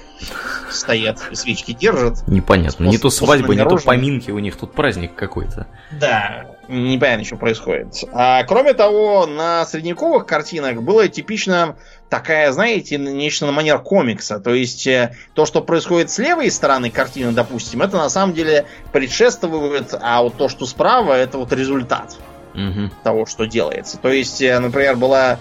[0.69, 2.27] стоят, свечки держат.
[2.27, 2.85] Непонятно.
[2.85, 5.67] Не то свадьба, не то поминки, у них тут праздник какой-то.
[5.91, 8.03] Да, непонятно, что происходит.
[8.11, 11.77] А, кроме того, на средневековых картинах было типично
[12.13, 14.39] такая, знаете, нечто на манер комикса.
[14.39, 18.67] То есть э, то, что происходит с левой стороны картины, допустим, это на самом деле
[18.91, 22.15] предшествует, а вот то, что справа, это вот результат
[22.53, 22.91] угу.
[23.03, 23.97] того, что делается.
[23.97, 25.39] То есть, э, например, была,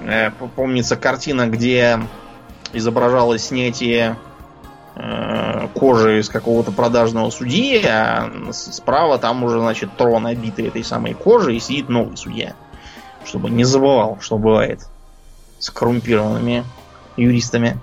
[0.00, 2.00] э, помнится, картина, где
[2.72, 4.16] изображалось снятие
[5.74, 11.56] кожи из какого-то продажного судьи, а справа там уже, значит, трон обитый этой самой кожей,
[11.56, 12.54] и сидит новый судья.
[13.26, 14.86] Чтобы не забывал, что бывает
[15.64, 16.62] с коррумпированными
[17.16, 17.78] юристами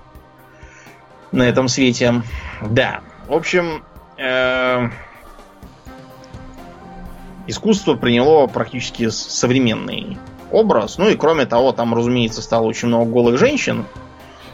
[1.32, 2.22] на этом свете.
[2.60, 3.00] Да.
[3.26, 3.82] В общем,
[4.18, 4.88] э,
[7.48, 10.16] искусство приняло практически современный
[10.52, 10.96] образ.
[10.96, 13.84] Ну и кроме того, там, разумеется, стало очень много голых женщин,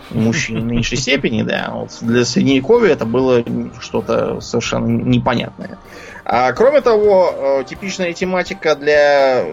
[0.09, 1.69] мужчин в меньшей степени, да.
[1.75, 3.45] Вот для средневековья это было
[3.79, 5.77] что-то совершенно непонятное.
[6.25, 9.45] А кроме того, э, типичная тематика для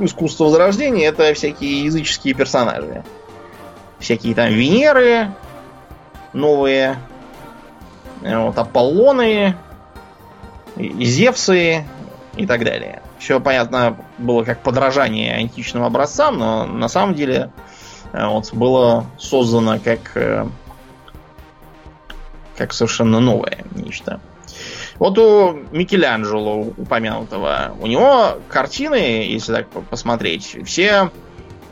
[0.00, 3.02] искусства Возрождения это всякие языческие персонажи.
[4.04, 5.30] Всякие там Венеры
[6.34, 6.98] новые,
[8.22, 9.56] э, вот, Аполлоны,
[10.76, 11.86] Зевсы
[12.36, 13.00] и так далее.
[13.18, 17.50] Все, понятно, было как подражание античным образцам, но на самом деле
[18.12, 20.46] э, вот, было создано как, э,
[22.58, 24.20] как совершенно новое нечто.
[24.98, 31.10] Вот у Микеланджело упомянутого, у него картины, если так посмотреть, все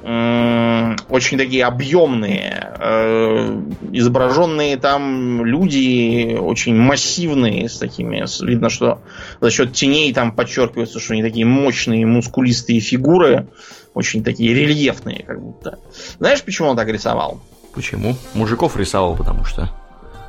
[0.02, 9.00] очень такие объемные, э, изображенные там люди очень массивные, с такими, видно, что
[9.40, 13.46] за счет теней там подчеркивается, что они такие мощные, мускулистые фигуры,
[13.94, 15.78] очень такие рельефные, как будто.
[16.18, 17.40] Знаешь, почему он так рисовал?
[17.74, 18.16] Почему?
[18.34, 19.70] Мужиков рисовал, потому что.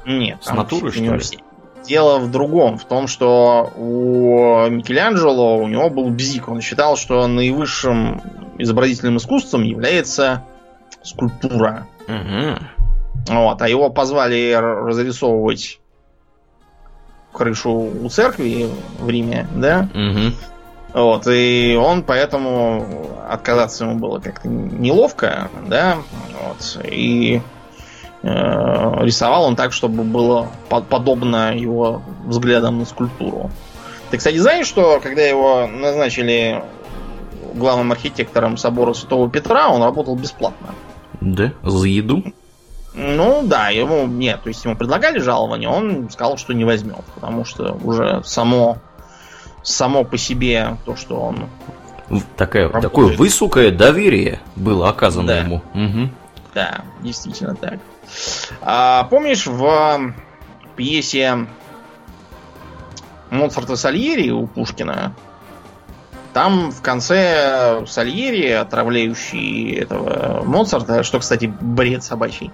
[0.06, 0.38] Нет.
[0.44, 1.22] С натуры, что ли?
[1.86, 6.48] Дело в другом, в том, что у Микеланджело у него был бзик.
[6.48, 8.22] Он считал, что наивысшим
[8.58, 10.44] изобразительным искусством является
[11.02, 11.88] скульптура.
[12.08, 13.36] Угу.
[13.36, 15.80] Вот, а его позвали разрисовывать
[17.32, 18.70] крышу у церкви
[19.00, 19.90] в Риме, да?
[19.94, 20.36] Угу.
[20.94, 22.86] Вот, и он поэтому
[23.28, 25.98] отказаться ему было как-то неловко, да,
[26.40, 27.42] вот, и
[28.24, 33.52] рисовал он так, чтобы было подобно его взглядам на скульптуру.
[34.10, 36.64] Ты, кстати, знаешь, что когда его назначили
[37.54, 40.70] главным архитектором собора Святого Петра, он работал бесплатно.
[41.20, 41.52] Да?
[41.64, 42.24] За еду?
[42.94, 47.44] Ну да, ему нет, то есть ему предлагали жалование, он сказал, что не возьмет, потому
[47.44, 48.78] что уже само
[49.64, 51.50] само по себе то, что он
[52.38, 55.38] Такое, такое высокое доверие было оказано да.
[55.40, 55.62] ему.
[55.74, 56.10] Угу.
[56.54, 57.80] Да, действительно так.
[58.62, 60.14] А, помнишь в
[60.76, 61.48] пьесе
[63.30, 65.14] Моцарта Сальери у Пушкина?
[66.34, 72.52] Там в конце Сальери, отравляющий этого Моцарта, что, кстати, бред собачий,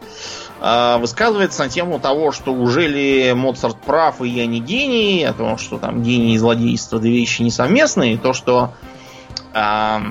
[0.60, 5.34] а, высказывается на тему того, что уже ли Моцарт прав и я не гений, о
[5.34, 8.74] том, что там гений и злодейство две вещи несовместные, то, что
[9.54, 10.02] а,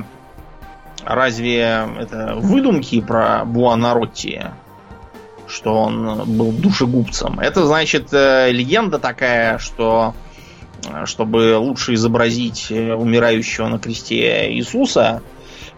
[1.04, 4.46] разве это выдумки про Буанаротти,
[5.48, 7.40] что он был душегубцем.
[7.40, 10.14] Это значит э, легенда такая, что
[11.04, 15.22] чтобы лучше изобразить э, умирающего на кресте Иисуса,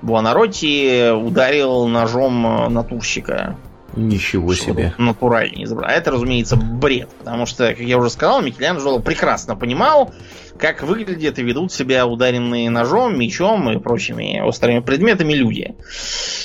[0.03, 3.57] Буанаротти ударил ножом э, натурщика.
[3.97, 4.95] Ничего себе.
[4.99, 5.95] Натуральнее изобразить.
[5.95, 7.09] А это, разумеется, бред.
[7.19, 10.13] Потому что, как я уже сказал, Микеланджело прекрасно понимал,
[10.61, 15.75] как выглядят и ведут себя ударенные ножом, мечом и прочими острыми предметами люди.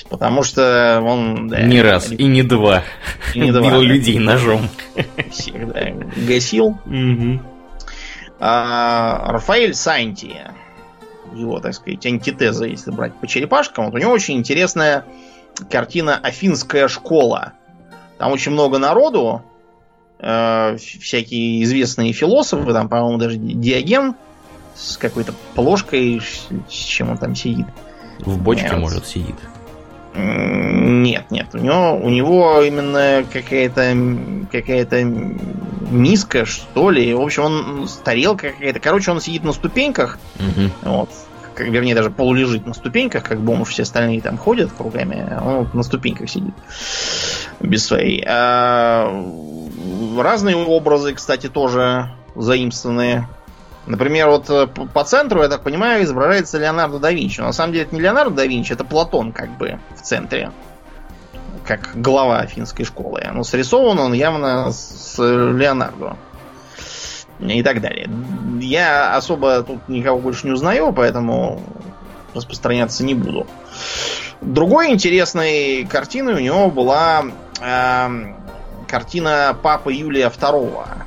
[0.09, 1.49] Потому что он...
[1.49, 2.83] Да, не раз и не два.
[3.33, 3.69] И не два.
[3.69, 4.69] Бил людей ножом.
[5.31, 6.77] Всех, да, гасил.
[6.85, 7.41] Угу.
[8.39, 10.35] А, Рафаэль Санти,
[11.33, 15.05] его, так сказать, антитеза, если брать по черепашкам, вот у него очень интересная
[15.69, 17.53] картина «Афинская школа».
[18.17, 19.43] Там очень много народу,
[20.19, 24.15] э, всякие известные философы, там, по-моему, даже Диоген
[24.75, 27.67] с какой-то плошкой, с чем он там сидит.
[28.19, 28.79] В бочке, Нет.
[28.79, 29.35] может, сидит.
[30.17, 33.93] Нет, нет, у него, у него именно какая-то
[34.49, 37.13] какая-то миска, что ли.
[37.13, 38.79] В общем, он тарелка какая-то.
[38.79, 40.17] Короче, он сидит на ступеньках.
[40.39, 40.89] Угу.
[40.89, 41.09] Вот.
[41.55, 45.69] Как, вернее, даже полулежит на ступеньках, как бомж все остальные там ходят кругами, а он
[45.73, 46.53] на ступеньках сидит.
[47.61, 48.23] Без своей.
[48.27, 49.09] А,
[50.17, 53.27] разные образы, кстати, тоже заимствованные
[53.87, 57.39] Например, вот э, по центру, я так понимаю, изображается Леонардо да Винчи.
[57.39, 60.51] Но на самом деле это не Леонардо да Винчи, это Платон как бы в центре.
[61.65, 63.21] Как глава финской школы.
[63.31, 66.17] Но срисован он явно с Леонардо.
[67.39, 68.09] И так далее.
[68.61, 71.61] Я особо тут никого больше не узнаю, поэтому
[72.33, 73.45] распространяться не буду.
[74.41, 77.25] Другой интересной картиной у него была
[77.61, 78.07] э,
[78.87, 81.05] картина Папы Юлия II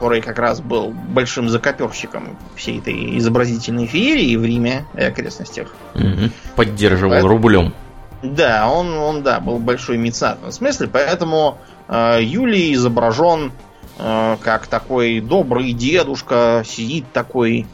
[0.00, 5.74] который как раз был большим закоперщиком всей этой изобразительной феерии в Риме и окрестностях.
[5.94, 6.30] Угу.
[6.56, 7.74] Поддерживал поэтому, рублем.
[8.22, 11.58] Да, он, он, да, был большой меценат в смысле, поэтому
[11.88, 13.52] э, Юлий изображен
[14.00, 17.66] как такой добрый дедушка, сидит такой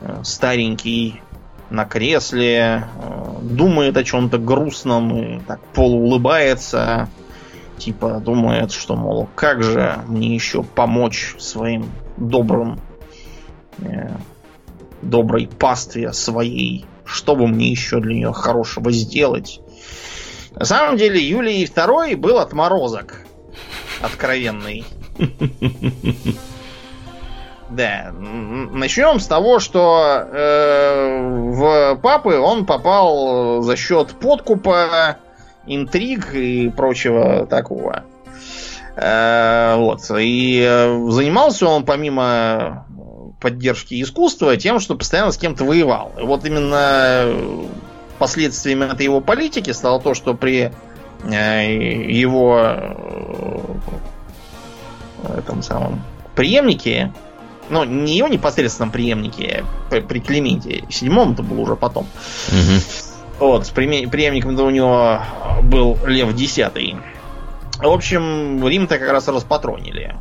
[0.00, 1.22] э, старенький
[1.70, 7.08] на кресле, э, думает о чем-то грустном и так полуулыбается.
[7.78, 12.78] Типа думает, что, мол, как же мне еще помочь своим добрым,
[13.78, 14.10] э,
[15.00, 19.60] доброй пастве своей, что бы мне еще для нее хорошего сделать.
[20.54, 23.24] На самом деле Юлий II был отморозок
[24.02, 24.84] откровенный.
[27.70, 35.18] Да, начнем с того, что э, в папы он попал за счет подкупа,
[35.66, 38.02] интриг и прочего такого.
[38.96, 40.00] Э, вот.
[40.18, 42.86] И э, занимался он помимо
[43.40, 46.12] поддержки искусства тем, что постоянно с кем-то воевал.
[46.20, 47.32] И вот именно
[48.18, 50.72] последствиями этой его политики стало то, что при
[51.24, 51.74] э,
[52.12, 52.94] его э,
[55.28, 56.02] этом самом
[56.34, 57.12] преемнике
[57.70, 62.06] ну, не его непосредственном преемнике, при, при Клементе седьмом это было уже потом.
[62.48, 63.46] Угу.
[63.46, 65.20] Вот, с преемником у него
[65.62, 66.96] был Лев Десятый.
[67.78, 70.14] В общем, Рим-то как раз распатронили.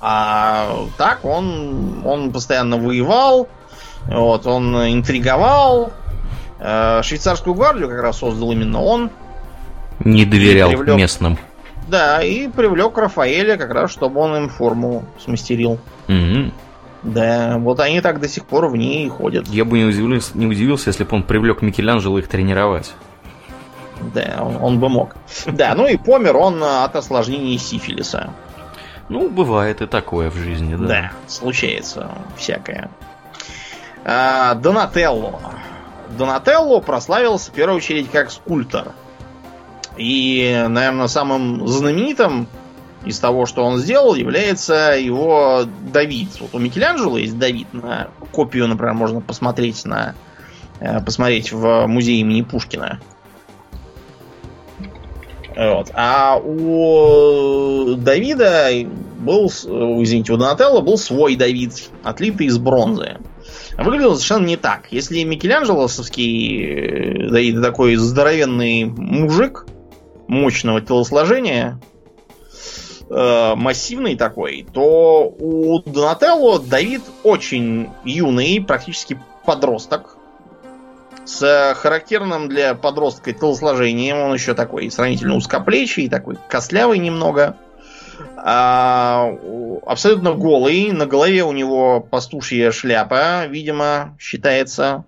[0.00, 3.48] А так он, он постоянно воевал,
[4.06, 5.92] вот, он интриговал.
[6.58, 9.10] Э, швейцарскую гвардию как раз создал именно он.
[10.00, 10.96] Не доверял привлек...
[10.96, 11.38] местным.
[11.86, 15.78] Да, и привлек Рафаэля как раз, чтобы он им форму смастерил.
[16.08, 16.52] Угу.
[17.02, 19.46] Да, вот они так до сих пор в ней ходят.
[19.48, 22.92] Я бы не удивился, не удивился если бы он привлек Микеланджело их тренировать.
[24.14, 25.16] Да, он, он бы мог.
[25.46, 28.30] Да, ну и помер он от осложнений сифилиса.
[29.08, 30.86] Ну, бывает и такое в жизни, да.
[30.86, 32.90] Да, случается всякое.
[34.04, 35.40] А, Донателло.
[36.18, 38.92] Донателло прославился в первую очередь как скульптор.
[39.96, 42.48] И, наверное, самым знаменитым
[43.04, 46.28] из того, что он сделал, является его Давид.
[46.40, 47.72] Вот у Микеланджело есть Давид.
[47.72, 50.14] На копию, например, можно посмотреть на
[50.80, 53.00] э, посмотреть в музее имени Пушкина.
[55.56, 55.90] Вот.
[55.94, 58.70] А у Давида
[59.18, 63.16] был, извините, у Донателло был свой Давид, отлитый из бронзы.
[63.78, 64.88] Выглядел совершенно не так.
[64.90, 69.66] Если Микеланджелосовский Давид такой здоровенный мужик,
[70.28, 71.80] мощного телосложения,
[73.08, 80.16] э, массивный такой, то у Донателло Давид очень юный, практически подросток,
[81.26, 84.18] с характерным для подростка телосложением.
[84.18, 87.56] Он еще такой сравнительно узкоплечий, такой костлявый немного.
[88.36, 89.36] А,
[89.86, 90.92] абсолютно голый.
[90.92, 95.04] На голове у него пастушья шляпа, видимо, считается.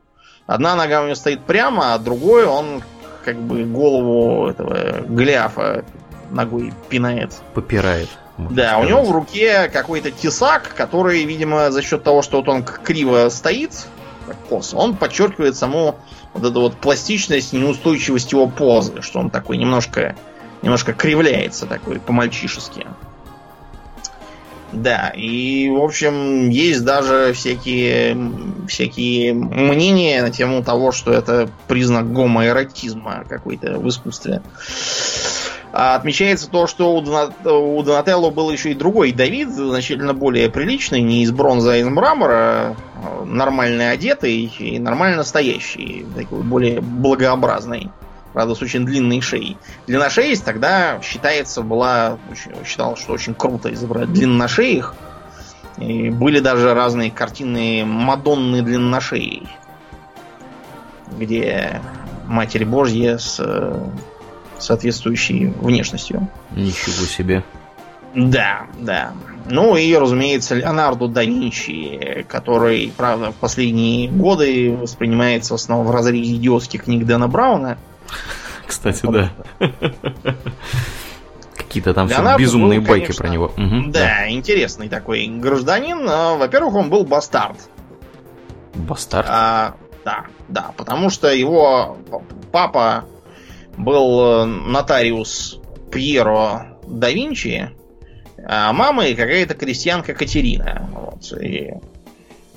[0.46, 2.82] Одна нога у него стоит прямо, а другой он
[3.28, 5.84] как бы голову этого гляфа
[6.30, 7.34] ногой пинает.
[7.52, 8.08] Попирает.
[8.38, 8.84] Да, сказать.
[8.84, 13.28] у него в руке какой-то тесак, который, видимо, за счет того, что вот он криво
[13.28, 13.86] стоит,
[14.26, 15.96] как кос, он подчеркивает саму
[16.32, 20.16] вот эту вот пластичность, неустойчивость его позы, что он такой немножко,
[20.62, 22.86] немножко кривляется такой по-мальчишески.
[24.72, 28.16] Да, и, в общем, есть даже всякие,
[28.68, 34.42] всякие мнения на тему того, что это признак гомоэротизма какой-то в искусстве.
[35.72, 40.50] А отмечается то, что у, Донат, у Донателло был еще и другой Давид, значительно более
[40.50, 42.76] приличный, не из бронзы, а из мрамора,
[43.24, 47.90] нормально одетый и нормально стоящий, такой более благообразный.
[48.32, 49.56] Правда, с очень длинной шеей.
[49.86, 52.18] Длина шеи тогда считается была,
[52.66, 54.94] считал, что очень круто изображать длинношеих.
[55.78, 59.48] И были даже разные картины Мадонны длинношеей,
[61.16, 61.80] где
[62.26, 63.40] Матерь Божья с
[64.58, 66.28] соответствующей внешностью.
[66.50, 67.44] Ничего себе.
[68.14, 69.12] Да, да.
[69.48, 75.90] Ну и, разумеется, Леонардо да Винчи, который, правда, в последние годы воспринимается в основном в
[75.90, 77.78] разрезе идиотских книг Дэна Брауна.
[78.66, 79.32] Кстати, да.
[81.56, 83.52] Какие-то там все безумные байки про него.
[83.56, 86.08] Да, да, интересный такой гражданин.
[86.08, 87.56] А, во-первых, он был бастард.
[88.74, 89.26] Бастард?
[89.28, 91.98] А, да, да, потому что его
[92.52, 93.04] папа
[93.76, 97.70] был э, нотариус Пьеро да Винчи,
[98.44, 100.88] а мама какая-то крестьянка Катерина.
[100.92, 101.74] Вот, и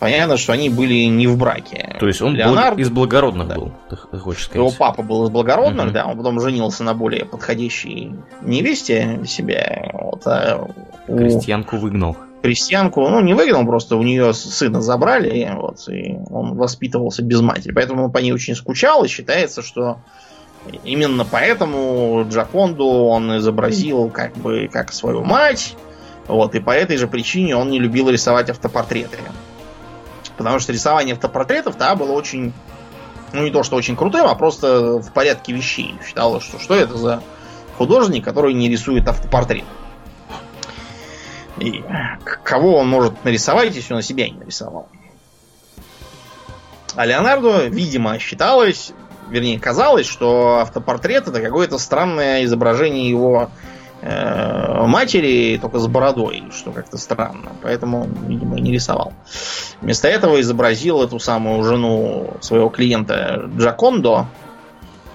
[0.01, 1.95] понятно, что они были не в браке.
[1.99, 3.55] То есть он Леонард, из благородных да.
[3.55, 4.55] был, ты, хочешь сказать?
[4.55, 5.93] Его папа был из благородных, угу.
[5.93, 9.91] да, он потом женился на более подходящей невесте себя.
[9.93, 10.67] Вот, а
[11.05, 12.17] Крестьянку выгнал.
[12.41, 17.71] Крестьянку, ну, не выгнал, просто у нее сына забрали, вот, и он воспитывался без матери.
[17.71, 19.99] Поэтому он по ней очень скучал, и считается, что
[20.83, 25.75] Именно поэтому Джаконду он изобразил как бы как свою мать.
[26.27, 29.17] Вот, и по этой же причине он не любил рисовать автопортреты.
[30.37, 32.53] Потому что рисование автопортретов, да, было очень,
[33.33, 35.95] ну не то что очень крутым, а просто в порядке вещей.
[36.05, 37.23] Считалось, что что это за
[37.77, 39.65] художник, который не рисует автопортрет.
[41.57, 41.83] И
[42.43, 44.87] кого он может нарисовать, если он себя не нарисовал.
[46.95, 48.91] А Леонардо, видимо, считалось,
[49.29, 53.49] вернее, казалось, что автопортрет это какое-то странное изображение его
[54.01, 57.51] матери, только с бородой, что как-то странно.
[57.61, 59.13] Поэтому, видимо, не рисовал.
[59.81, 64.25] Вместо этого изобразил эту самую жену своего клиента Джакондо.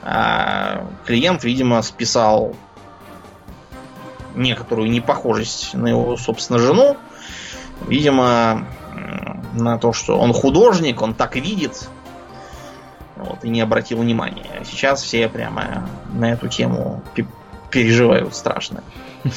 [0.03, 2.55] А клиент, видимо, списал
[4.37, 6.97] некоторую непохожесть на его, собственно, жену.
[7.89, 8.67] Видимо,
[9.55, 11.89] на то, что он художник, он так видит,
[13.17, 14.63] вот, и не обратил внимания.
[14.65, 17.03] Сейчас все прямо на эту тему
[17.77, 18.83] переживают страшно.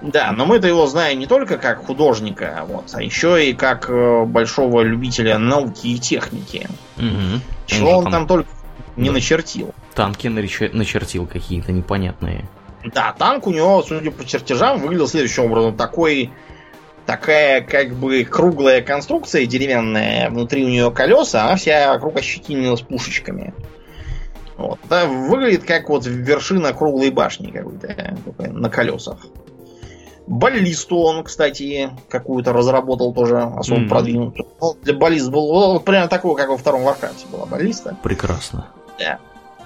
[0.00, 4.24] Да, но мы-то его знаем не только как художника, вот, а еще и как э,
[4.24, 6.68] большого любителя науки и техники.
[7.66, 8.48] Чего он там только
[8.96, 9.74] не начертил.
[9.94, 12.48] Танки начертил какие-то непонятные.
[12.94, 15.76] Да, танк у него, судя по чертежам, выглядел следующим образом.
[15.76, 16.30] Такой,
[17.06, 23.52] такая как бы круглая конструкция деревянная, внутри у нее колеса, она вся вокруг ощетинилась пушечками.
[24.58, 24.78] Вот.
[24.84, 28.16] Это выглядит как вот вершина круглой башни какой-то,
[28.50, 29.18] на колесах.
[30.26, 33.88] Баллисту он, кстати, какую-то разработал тоже особо mm-hmm.
[33.88, 34.48] продвинутую.
[34.60, 37.96] Ну, для баллист был вот, прямо такой, как во втором Warcraft е была баллиста.
[38.02, 38.66] Прекрасно.
[38.98, 39.18] Да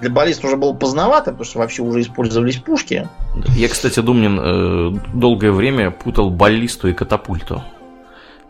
[0.03, 3.07] для баллист уже было поздновато, потому что вообще уже использовались пушки.
[3.55, 7.63] Я, кстати, Думнин э, долгое время путал баллисту и катапульту.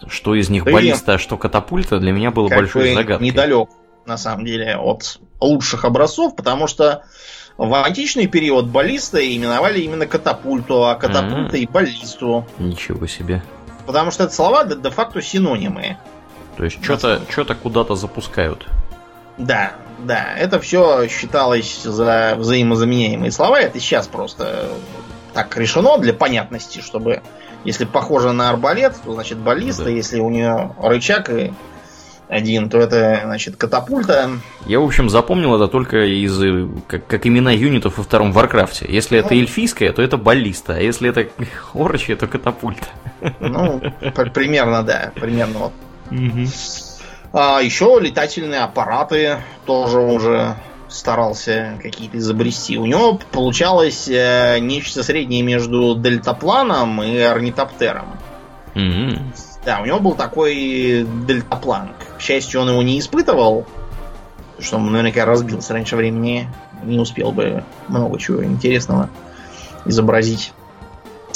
[0.07, 3.27] Что из них Ты баллиста, а что катапульта, для меня было большой загадкой.
[3.27, 3.69] Недалек,
[4.05, 7.03] на самом деле, от лучших образцов, потому что
[7.57, 12.45] в античный период баллиста именовали именно катапульту, а катапульта и баллисту.
[12.57, 13.43] Ничего себе.
[13.85, 15.97] Потому что это слова де-факто синонимы.
[16.57, 18.67] То есть что-то, что-то куда-то запускают.
[19.37, 23.59] Да, да, это все считалось за взаимозаменяемые слова.
[23.59, 24.69] Это сейчас просто
[25.33, 27.21] так решено для понятности, чтобы
[27.63, 29.89] если похоже на арбалет, то значит баллиста, да.
[29.89, 31.53] если у нее рычаг и
[32.29, 34.31] один, то это, значит, катапульта.
[34.65, 36.39] Я, в общем, запомнил это только из
[36.87, 38.85] как, как имена юнитов во втором Warcraft е.
[38.89, 41.27] Если ну, это эльфийская, то это баллиста, а если это
[41.73, 42.87] орочья, то катапульта.
[43.39, 43.81] Ну,
[44.33, 45.73] примерно, да, примерно вот.
[47.33, 50.55] А еще летательные аппараты тоже уже
[50.87, 52.77] старался какие-то изобрести.
[52.77, 58.19] У него получалось э, нечто среднее между дельтапланом и орнитоптером.
[58.75, 59.19] Mm-hmm.
[59.65, 61.93] Да, у него был такой дельтаплан.
[62.23, 63.65] Счастью, он его не испытывал,
[64.57, 66.47] что он наверняка разбился раньше времени.
[66.81, 69.09] Не успел бы много чего интересного
[69.83, 70.53] изобразить.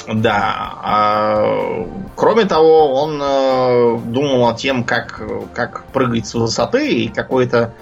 [0.07, 0.75] Да.
[0.81, 1.85] А,
[2.15, 5.21] кроме того, он э, думал о тем, как,
[5.53, 7.73] как прыгать с высоты, и какой-то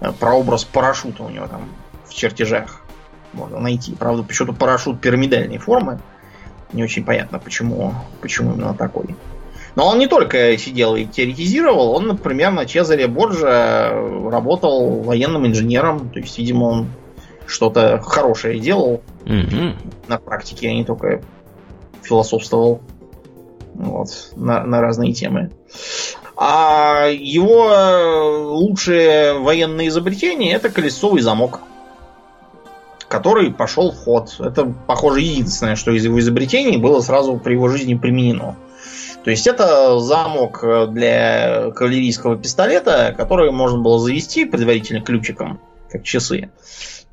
[0.00, 1.68] э, прообраз парашюта у него там
[2.06, 2.80] в чертежах
[3.34, 3.94] можно найти.
[3.94, 6.00] Правда, почему-то парашют пирамидальной формы.
[6.72, 7.92] Не очень понятно, почему,
[8.22, 9.14] почему именно такой.
[9.76, 13.90] Но он не только сидел и теоретизировал, он, например, на Чезаре Борджа
[14.30, 16.10] работал военным инженером.
[16.10, 16.86] То есть, видимо, он
[17.46, 19.74] что-то хорошее делал mm-hmm.
[20.08, 21.22] на практике, а не только
[22.02, 22.80] философствовал
[23.74, 25.50] вот, на, на разные темы.
[26.36, 27.68] А его
[28.56, 31.60] лучшее военное изобретение это колесовый замок,
[33.08, 34.34] который пошел в ход.
[34.40, 38.56] Это, похоже, единственное, что из его изобретений было сразу при его жизни применено.
[39.24, 40.62] То есть это замок
[40.92, 45.60] для кавалерийского пистолета, который можно было завести предварительно ключиком,
[45.90, 46.50] как часы.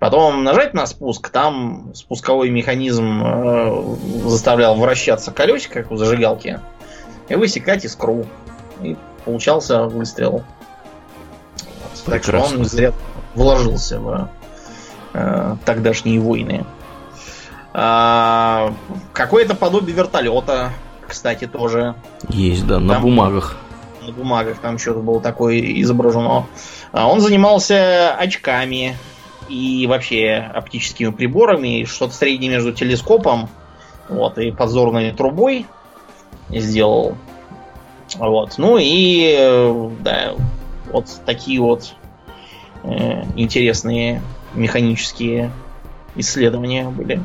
[0.02, 3.96] Потом нажать на спуск, там спусковой механизм э,
[4.26, 6.60] заставлял вращаться колесико, как у зажигалки,
[7.30, 8.26] и высекать искру.
[8.82, 10.32] И получался выстрел.
[10.32, 12.04] Вот.
[12.08, 12.94] Так что он зря
[13.36, 14.30] вложился в
[15.14, 16.66] э, тогдашние войны.
[17.74, 18.74] А,
[19.14, 20.72] какое-то подобие вертолета,
[21.12, 21.96] кстати, тоже.
[22.30, 23.58] Есть, да, там, на бумагах.
[24.02, 26.48] На бумагах там что-то было такое изображено.
[26.92, 28.98] А он занимался очками
[29.50, 33.50] и вообще оптическими приборами, что-то среднее между телескопом
[34.08, 35.66] вот, и подзорной трубой
[36.50, 37.18] сделал.
[38.16, 38.58] Вот.
[38.58, 40.34] Ну и да,
[40.92, 41.94] вот такие вот
[42.84, 44.22] э, интересные
[44.54, 45.52] механические
[46.16, 47.22] исследования были.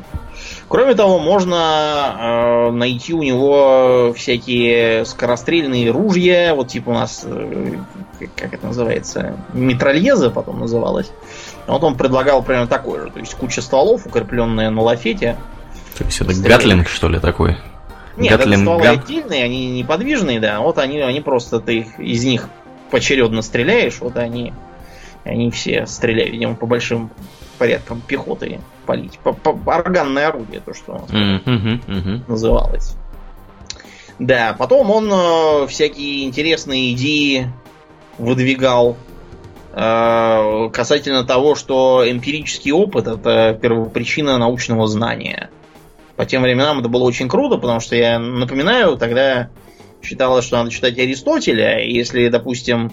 [0.67, 7.77] Кроме того, можно э, найти у него всякие скорострельные ружья, вот типа у нас, э,
[8.35, 11.11] как это называется, метрольеза потом называлось.
[11.67, 13.09] Вот он предлагал примерно такой же.
[13.11, 15.37] То есть куча стволов, укрепленная на лафете.
[15.97, 17.57] То есть это Гатлинг, что ли, такой?
[18.17, 20.59] Нет, это стволы отдельные, они неподвижные, да.
[20.59, 22.49] Вот они, они просто, ты из них
[22.89, 24.53] поочередно стреляешь, вот они,
[25.23, 27.11] они все стреляют, видимо, по большим
[27.57, 29.19] порядкам пехоты палить.
[29.19, 32.21] По, по, органное орудие, то, что mm-hmm, mm-hmm.
[32.27, 32.95] называлось.
[34.19, 37.51] Да, потом он э, всякие интересные идеи
[38.17, 38.97] выдвигал
[39.73, 45.51] э, касательно того, что эмпирический опыт это первопричина научного знания.
[46.15, 49.49] По тем временам это было очень круто, потому что я напоминаю, тогда
[50.01, 52.91] считалось, что надо читать Аристотеля, и если, допустим,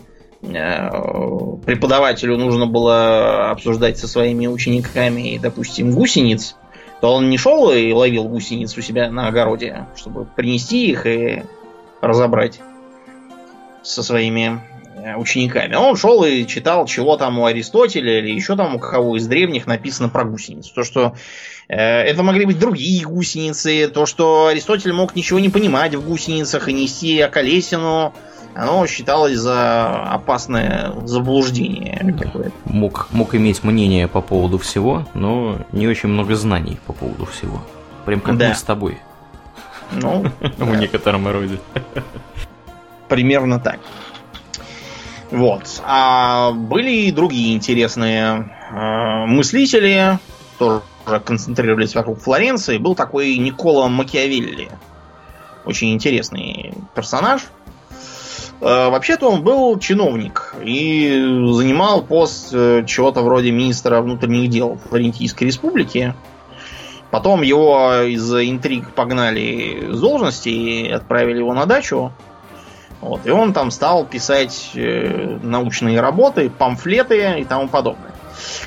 [1.67, 6.57] преподавателю нужно было обсуждать со своими учениками, допустим, гусениц,
[7.01, 11.43] то он не шел и ловил гусениц у себя на огороде, чтобы принести их и
[12.01, 12.61] разобрать
[13.83, 14.61] со своими
[14.97, 15.75] э, учениками.
[15.75, 19.67] Он шел и читал, чего там у Аристотеля или еще там у кого из древних
[19.67, 20.69] написано про гусениц.
[20.71, 21.15] То, что
[21.69, 26.69] э, это могли быть другие гусеницы, то, что Аристотель мог ничего не понимать в гусеницах
[26.69, 28.15] и нести околесину
[28.55, 32.53] оно считалось за опасное заблуждение какое-то.
[32.67, 37.63] Мог, мог иметь мнение по поводу всего, но не очень много знаний по поводу всего.
[38.05, 38.49] Прям как да.
[38.49, 38.99] мы с тобой.
[39.93, 41.59] Ну, в некотором роде.
[43.09, 43.81] Примерно так.
[45.31, 45.83] Вот.
[45.85, 50.19] А были и другие интересные э, мыслители,
[50.59, 50.83] тоже
[51.25, 52.79] концентрировались вокруг Флоренции.
[52.79, 54.71] Был такой Никола Макиавелли.
[55.65, 57.43] Очень интересный персонаж.
[57.43, 57.64] Э,
[58.65, 61.11] вообще-то он был чиновник и
[61.53, 66.15] занимал пост э, чего-то вроде министра внутренних дел Флорентийской республики.
[67.11, 72.13] Потом его из-за интриг погнали с должности и отправили его на дачу.
[73.03, 78.13] Вот, и он там стал писать э, научные работы, памфлеты и тому подобное.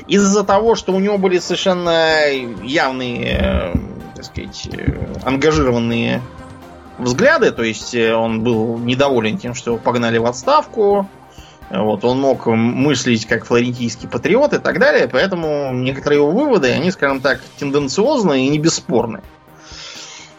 [0.08, 2.30] Из-за того, что у него были совершенно
[2.64, 3.74] явные, э,
[4.16, 6.22] так сказать, э, ангажированные
[6.98, 11.08] взгляды, то есть э, он был недоволен тем, что его погнали в отставку,
[11.70, 16.92] вот, он мог мыслить как флорентийский патриот и так далее, поэтому некоторые его выводы, они,
[16.92, 19.22] скажем так, тенденциозны и не бесспорны.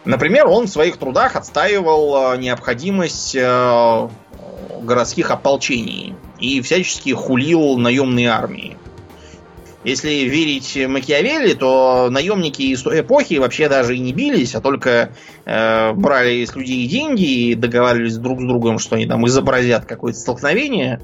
[0.05, 4.09] Например, он в своих трудах отстаивал э, необходимость э,
[4.81, 8.77] городских ополчений и всячески хулил наемные армии.
[9.83, 15.13] Если верить Макиавелли, то наемники из той эпохи вообще даже и не бились, а только
[15.45, 20.19] э, брали с людей деньги и договаривались друг с другом, что они там изобразят какое-то
[20.19, 20.99] столкновение.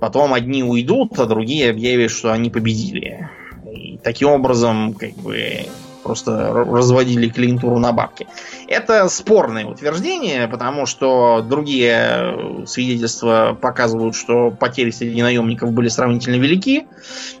[0.00, 3.30] Потом одни уйдут, а другие объявят, что они победили.
[3.72, 5.66] И таким образом, как бы,
[6.02, 8.26] просто разводили клиентуру на бабки.
[8.68, 16.86] Это спорное утверждение, потому что другие свидетельства показывают, что потери среди наемников были сравнительно велики.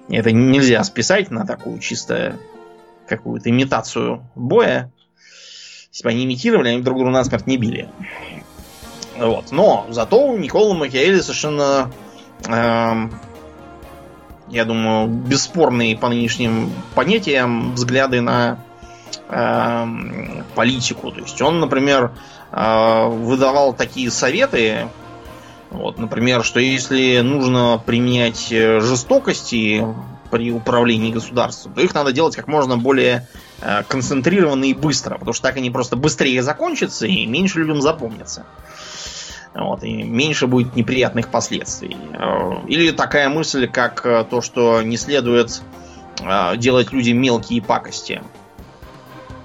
[0.08, 2.36] Это нельзя списать на такую чисто
[3.06, 4.90] какую-то имитацию боя.
[5.92, 7.88] Если бы они имитировали, они друг друга насмерть не били.
[9.18, 9.52] Вот.
[9.52, 11.90] Но зато Никола Макиавелли совершенно
[12.46, 13.12] эм,
[14.52, 18.58] я думаю, бесспорные по нынешним понятиям взгляды на
[19.28, 19.86] э,
[20.54, 21.10] политику.
[21.10, 22.12] То есть он, например,
[22.52, 24.88] э, выдавал такие советы,
[25.70, 29.82] вот, например, что если нужно применять жестокости
[30.30, 33.26] при управлении государством, то их надо делать как можно более
[33.62, 38.44] э, концентрированно и быстро, потому что так они просто быстрее закончатся и меньше людям запомнятся.
[39.54, 41.96] Вот, и меньше будет неприятных последствий.
[42.14, 45.60] Э, или такая мысль, как э, то, что не следует
[46.20, 48.22] э, делать людям мелкие пакости.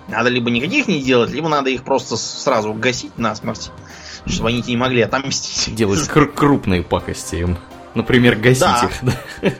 [0.07, 3.71] Надо либо никаких не делать, либо надо их просто сразу гасить насмерть,
[4.25, 5.75] чтобы они не могли отомстить.
[5.75, 7.57] Делать кр- крупные пакости им.
[7.93, 8.89] Например, гасить да.
[9.41, 9.53] их.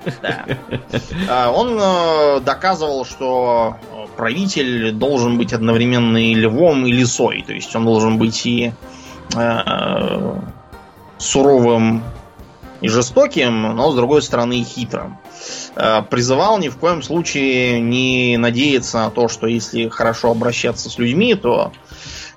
[1.28, 1.52] Да.
[1.52, 3.78] Он доказывал, что
[4.16, 7.44] правитель должен быть одновременно и львом, и лисой.
[7.46, 8.74] То есть он должен быть и
[9.36, 10.40] э,
[11.18, 12.04] суровым
[12.82, 15.18] и жестоким, но с другой стороны хитрым.
[15.76, 20.98] Э, призывал ни в коем случае не надеяться на то, что если хорошо обращаться с
[20.98, 21.72] людьми, то,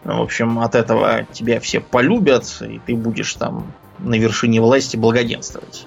[0.04, 5.86] в общем, от этого тебя все полюбят, и ты будешь там на вершине власти благоденствовать.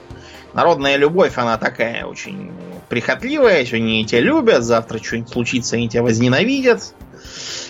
[0.53, 2.51] Народная любовь, она такая очень
[2.87, 6.93] прихотливая, сегодня они тебя любят, завтра что-нибудь случится, они тебя возненавидят.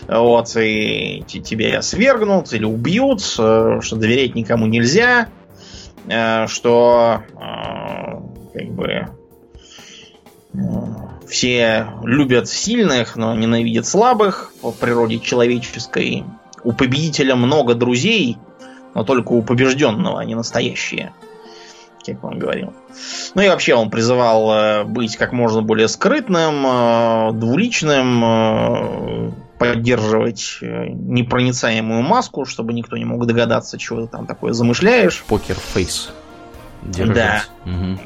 [0.07, 5.29] Вот, и тебя свергнут или убьют, э, что доверять никому нельзя,
[6.07, 7.35] э, что э,
[8.53, 9.07] как бы
[11.27, 16.25] все любят сильных, но ненавидят слабых по природе человеческой.
[16.63, 18.37] У победителя много друзей,
[18.93, 21.13] но только у побежденного они настоящие
[22.05, 22.73] как он говорил.
[23.33, 29.33] Ну и вообще он призывал быть как можно более скрытным, двуличным,
[29.71, 35.23] поддерживать э, непроницаемую маску, чтобы никто не мог догадаться, чего ты там такое замышляешь.
[35.27, 36.11] Poker face.
[36.83, 37.43] Да.
[37.65, 37.99] Угу.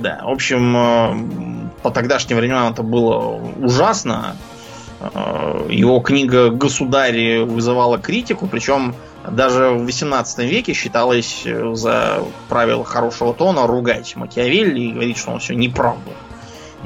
[0.00, 4.36] Да, в общем, э, по тогдашним временам это было ужасно.
[5.00, 8.94] Э, его книга «Государь» вызывала критику, причем
[9.28, 15.40] даже в 18 веке считалось за правило хорошего тона ругать Макиавелли и говорить, что он
[15.40, 16.12] все неправду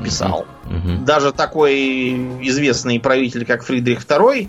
[0.02, 0.46] писал.
[0.66, 1.04] Mm-hmm.
[1.04, 2.12] Даже такой
[2.46, 4.48] известный правитель, как Фридрих II,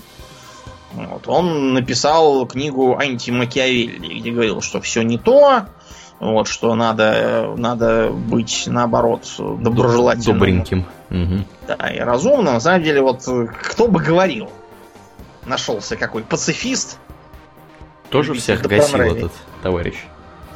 [0.94, 5.66] вот, он написал книгу «Антимакиавелли», где говорил, что все не то,
[6.20, 10.38] вот, что надо, надо быть, наоборот, доброжелательным.
[10.38, 10.86] Добреньким.
[11.10, 11.46] Угу.
[11.68, 12.54] Да, и разумным.
[12.54, 13.28] На самом деле, вот
[13.62, 14.50] кто бы говорил,
[15.46, 17.00] нашелся какой пацифист.
[18.10, 19.32] Тоже всех гасил этот
[19.64, 19.96] товарищ.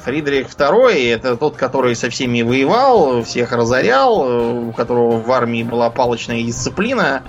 [0.06, 5.90] Фридрих II это тот, который со всеми воевал, всех разорял, у которого в армии была
[5.90, 7.24] палочная дисциплина,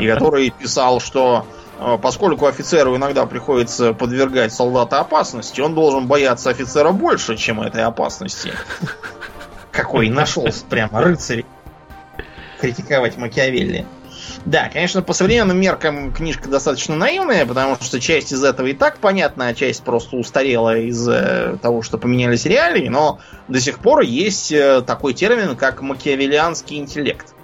[0.00, 1.46] и который писал, что
[1.78, 7.82] э, поскольку офицеру иногда приходится подвергать солдата опасности, он должен бояться офицера больше, чем этой
[7.82, 8.52] опасности.
[9.70, 11.44] Какой нашелся прямо рыцарь
[12.62, 13.84] критиковать Макиавелли.
[14.44, 18.98] Да, конечно, по современным меркам книжка достаточно наивная, потому что часть из этого и так
[18.98, 24.50] понятна, а часть просто устарела из-за того, что поменялись реалии, но до сих пор есть
[24.50, 27.34] э, такой термин, как макиавеллианский интеллект.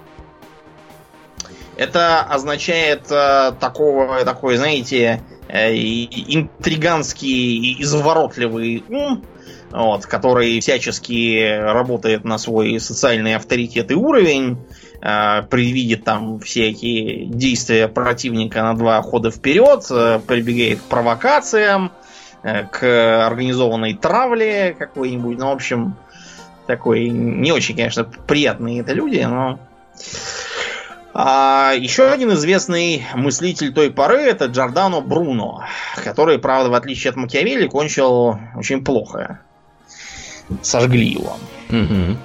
[1.77, 9.23] Это означает э, такого, такой, знаете, э, интриганский и изворотливый ум,
[9.71, 14.57] вот, который всячески работает на свой социальный авторитет и уровень,
[15.01, 21.91] предвидит там всякие действия противника на два хода вперед, э, прибегает к провокациям,
[22.43, 25.37] э, к организованной травле какой-нибудь.
[25.37, 25.95] Ну, в общем,
[26.67, 29.59] такой не очень, конечно, приятные это люди, но...
[31.11, 35.65] А еще один известный мыслитель той поры это Джордано Бруно,
[36.03, 39.39] который, правда, в отличие от Макиавелли, кончил очень плохо.
[40.61, 41.37] Сожгли его.
[41.69, 42.17] Угу.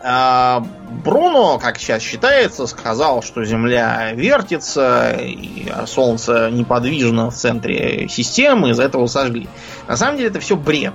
[0.00, 0.64] А,
[1.04, 8.84] Бруно, как сейчас считается, сказал, что Земля вертится, и Солнце неподвижно в центре системы, из-за
[8.84, 9.48] этого сожгли.
[9.88, 10.94] На самом деле это все бред.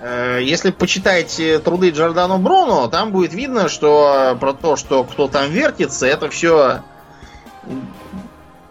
[0.00, 5.50] Э, если почитать труды Джордано Бруно, там будет видно, что про то, что кто там
[5.50, 6.82] вертится, это все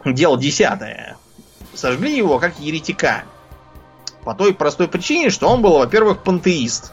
[0.03, 1.17] дело десятое.
[1.73, 3.23] Сожгли его как еретика.
[4.23, 6.91] По той простой причине, что он был, во-первых, пантеист.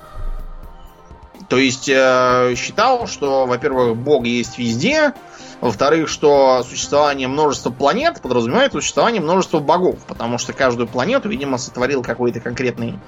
[1.48, 5.14] То есть э, считал, что, во-первых, Бог есть везде,
[5.60, 12.02] во-вторых, что существование множества планет подразумевает существование множества богов, потому что каждую планету, видимо, сотворил
[12.02, 12.98] какой-то конкретный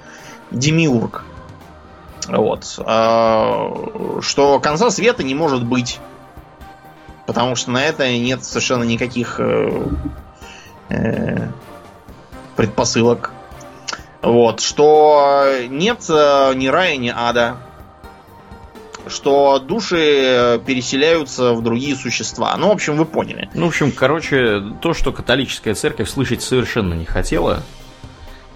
[0.51, 1.23] демиург.
[2.27, 2.79] Вот.
[2.79, 5.99] Э, что конца света не может быть.
[7.25, 9.87] Потому что на это нет совершенно никаких э,
[10.89, 11.47] э,
[12.55, 13.31] предпосылок.
[14.21, 14.61] Вот.
[14.61, 17.57] Что нет ни рая, ни ада
[19.07, 22.55] что души э, переселяются в другие существа.
[22.57, 23.49] Ну, в общем, вы поняли.
[23.53, 27.63] Ну, в общем, короче, то, что католическая церковь слышать совершенно не хотела,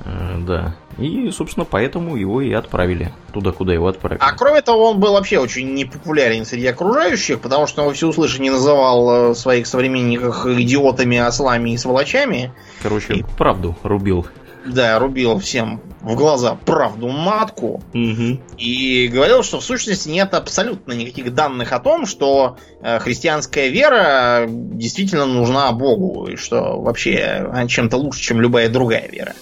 [0.05, 0.75] э, да.
[0.97, 4.19] И, собственно, поэтому его и отправили туда, куда его отправили.
[4.21, 9.31] А кроме того, он был вообще очень непопулярен среди окружающих, потому что он всеуслышание называл
[9.31, 12.51] э, своих современников идиотами, ослами и сволочами.
[12.83, 13.23] Короче, и...
[13.37, 14.27] правду рубил.
[14.65, 18.39] Да, рубил всем в глаза правду матку угу.
[18.57, 24.45] и говорил, что в сущности нет абсолютно никаких данных о том, что э, христианская вера
[24.47, 29.33] действительно нужна Богу, и что вообще она чем-то лучше, чем любая другая вера.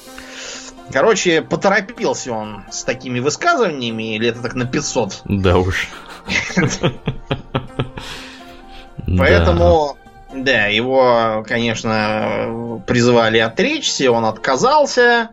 [0.91, 5.21] Короче, поторопился он с такими высказываниями, лет так на 500.
[5.25, 5.89] Да уж.
[9.17, 9.97] Поэтому
[10.33, 15.29] да, его, конечно, призывали отречься, он отказался.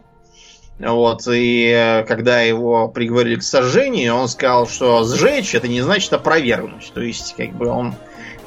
[0.79, 6.13] Вот, и э, когда его приговорили к сожжению, он сказал, что сжечь это не значит
[6.13, 6.91] опровергнуть.
[6.93, 7.95] То есть, как бы он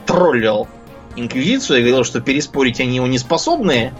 [0.05, 0.67] троллил
[1.15, 3.93] инквизицию и говорил, что переспорить они его не способны,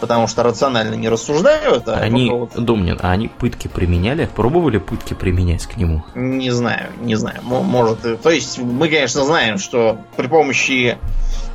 [0.00, 1.88] потому что рационально не рассуждают.
[1.88, 2.62] А они, вот...
[2.62, 4.28] Домнин, а они пытки применяли?
[4.34, 6.04] Пробовали пытки применять к нему?
[6.14, 7.40] Не знаю, не знаю.
[7.42, 10.98] Может, то есть мы, конечно, знаем, что при помощи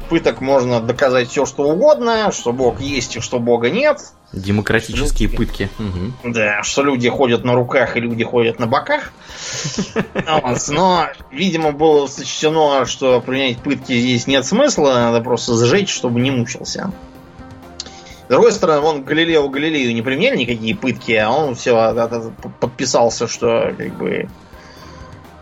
[0.09, 3.99] пыток можно доказать все, что угодно, что Бог есть и что Бога нет.
[4.33, 5.69] Демократические люди, пытки.
[5.79, 6.33] Угу.
[6.33, 9.13] Да, что люди ходят на руках и люди ходят на боках.
[10.67, 16.31] Но, видимо, было сочтено, что применять пытки здесь нет смысла, надо просто сжечь, чтобы не
[16.31, 16.91] мучился.
[18.25, 21.93] С другой стороны, вон Галилео Галилею не применяли никакие пытки, а он все
[22.59, 24.27] подписался, что как бы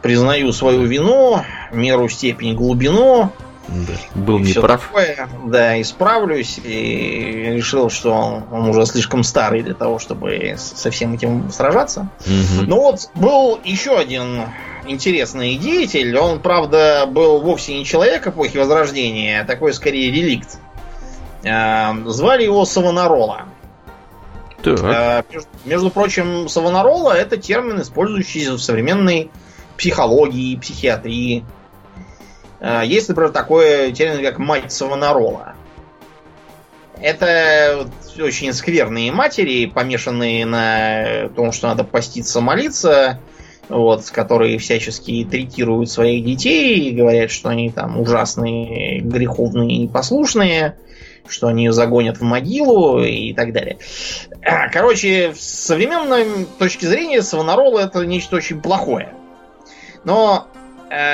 [0.04, 1.42] признаю свою вину,
[1.72, 3.32] меру, степень, глубину,
[3.68, 4.88] Да, был неправ.
[4.88, 10.92] Такое, да, исправлюсь и решил, что он, он уже слишком старый для того, чтобы со
[10.92, 12.10] всем этим сражаться.
[12.22, 12.66] Угу.
[12.68, 14.44] Ну вот, был еще один
[14.88, 16.16] интересный деятель.
[16.18, 20.60] Он, правда, был вовсе не человек эпохи Возрождения, а такой скорее реликт.
[21.44, 23.46] А, звали его Савонарола.
[24.62, 24.80] Так.
[24.84, 29.30] А, между, между прочим, Савонарола это термин, использующийся в современной
[29.78, 31.46] психологии, психиатрии.
[32.68, 35.54] А, есть, например, такой термин, как мать Савонарола.
[37.00, 37.88] Это
[38.20, 43.20] очень скверные матери, помешанные на том, что надо поститься, молиться,
[43.70, 50.80] вот, которые всячески третируют своих детей и говорят, что они там ужасные, греховные и непослушные,
[51.28, 53.78] что они загонят в могилу и так далее.
[54.72, 59.14] Короче, с современной точки зрения Савонарола это нечто очень плохое.
[60.04, 60.48] Но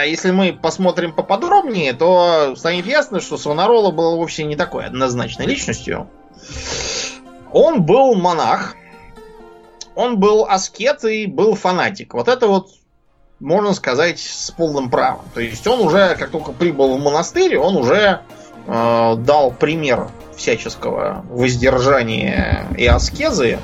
[0.06, 6.10] если мы посмотрим поподробнее, то станет ясно, что Савонарола был вовсе не такой однозначной личностью.
[7.52, 8.76] Он был монах,
[9.96, 12.14] он был аскет и был фанатик.
[12.14, 12.70] Вот это вот
[13.40, 15.26] можно сказать с полным правом.
[15.34, 18.22] То есть он уже, как только прибыл в монастырь, он уже
[18.68, 23.60] э, дал пример всяческого воздержания и аскезы.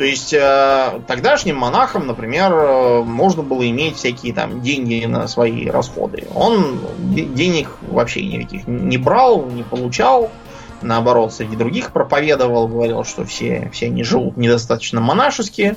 [0.00, 5.68] То есть э, тогдашним монахам, например, э, можно было иметь всякие там деньги на свои
[5.68, 6.26] расходы.
[6.34, 10.30] Он денег вообще никаких не брал, не получал
[10.80, 15.76] наоборот, среди других проповедовал, говорил, что все, все они живут недостаточно монашески.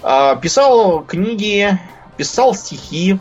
[0.00, 1.76] А, писал книги,
[2.16, 3.18] писал стихи,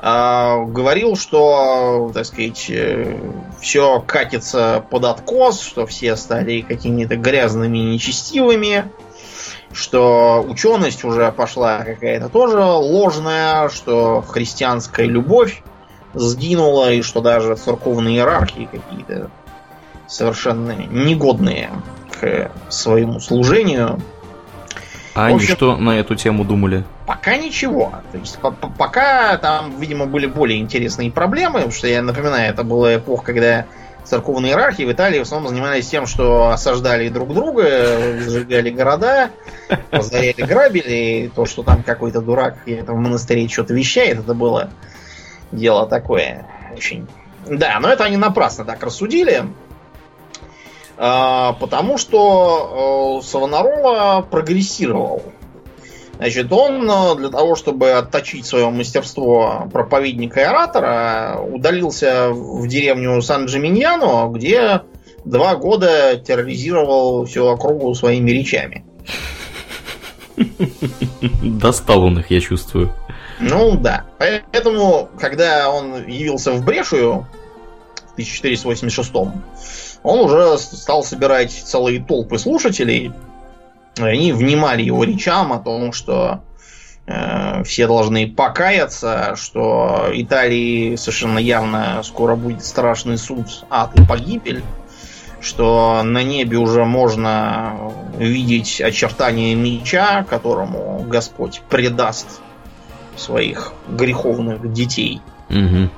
[0.00, 3.18] а, говорил, что, так сказать, э,
[3.60, 8.90] все катится под откос, что все стали какими-то грязными и нечестивыми,
[9.72, 15.62] что ученость уже пошла какая-то тоже ложная, что христианская любовь
[16.14, 19.30] сгинула, и что даже церковные иерархии какие-то
[20.06, 21.70] совершенно негодные
[22.18, 24.00] к своему служению.
[25.18, 26.84] А общем, они что на эту тему думали?
[27.06, 27.92] Пока ничего.
[28.12, 32.52] То есть, по -по пока там, видимо, были более интересные проблемы, потому что я напоминаю,
[32.52, 33.66] это была эпоха, когда
[34.04, 39.30] церковные иерархии в Италии в основном занимались тем, что осаждали друг друга, сжигали города,
[39.90, 44.70] разоряли, грабили, и то, что там какой-то дурак в монастыре что-то вещает, это было
[45.50, 46.46] дело такое
[46.76, 47.08] очень...
[47.46, 49.44] Да, но это они напрасно так рассудили.
[50.96, 53.20] А, потому что
[53.78, 55.22] Савонарола прогрессировал.
[56.16, 63.22] Значит, он э, для того, чтобы отточить свое мастерство проповедника и оратора, удалился в деревню
[63.22, 64.82] Сан-Джиминьяно, где
[65.24, 68.84] два года терроризировал всю округу своими речами.
[71.42, 72.92] Достал он их, я чувствую.
[73.38, 74.04] Ну да.
[74.18, 77.28] Поэтому, когда он явился в Брешую
[78.08, 79.12] в 1486
[80.02, 83.12] он уже стал собирать целые толпы слушателей.
[84.06, 86.42] Они внимали его речам о том, что
[87.06, 94.62] э, все должны покаяться, что Италии совершенно явно скоро будет страшный суд, ад и погибель,
[95.40, 102.40] что на небе уже можно видеть очертания меча, которому Господь предаст
[103.16, 105.20] своих греховных детей.
[105.50, 105.90] Угу.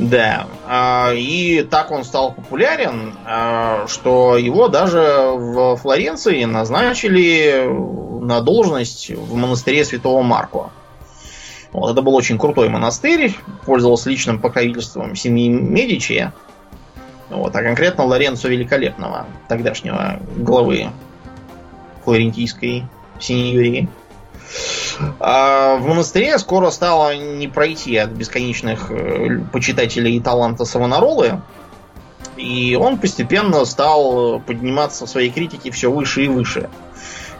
[0.00, 0.46] Да.
[0.66, 4.98] А, и так он стал популярен, а, что его даже
[5.34, 7.68] в Флоренции назначили
[8.24, 10.70] на должность в монастыре Святого Марко.
[11.72, 13.36] Вот, это был очень крутой монастырь,
[13.66, 16.32] пользовался личным покровительством семьи Медичи.
[17.28, 20.88] Вот, а конкретно Лоренцо Великолепного, тогдашнего главы
[22.04, 22.84] флорентийской
[23.20, 23.88] синьории.
[25.18, 31.40] А в монастыре скоро стало не пройти от бесконечных э, почитателей таланта Савонаролы.
[32.36, 36.68] И он постепенно стал подниматься в своей критике все выше и выше.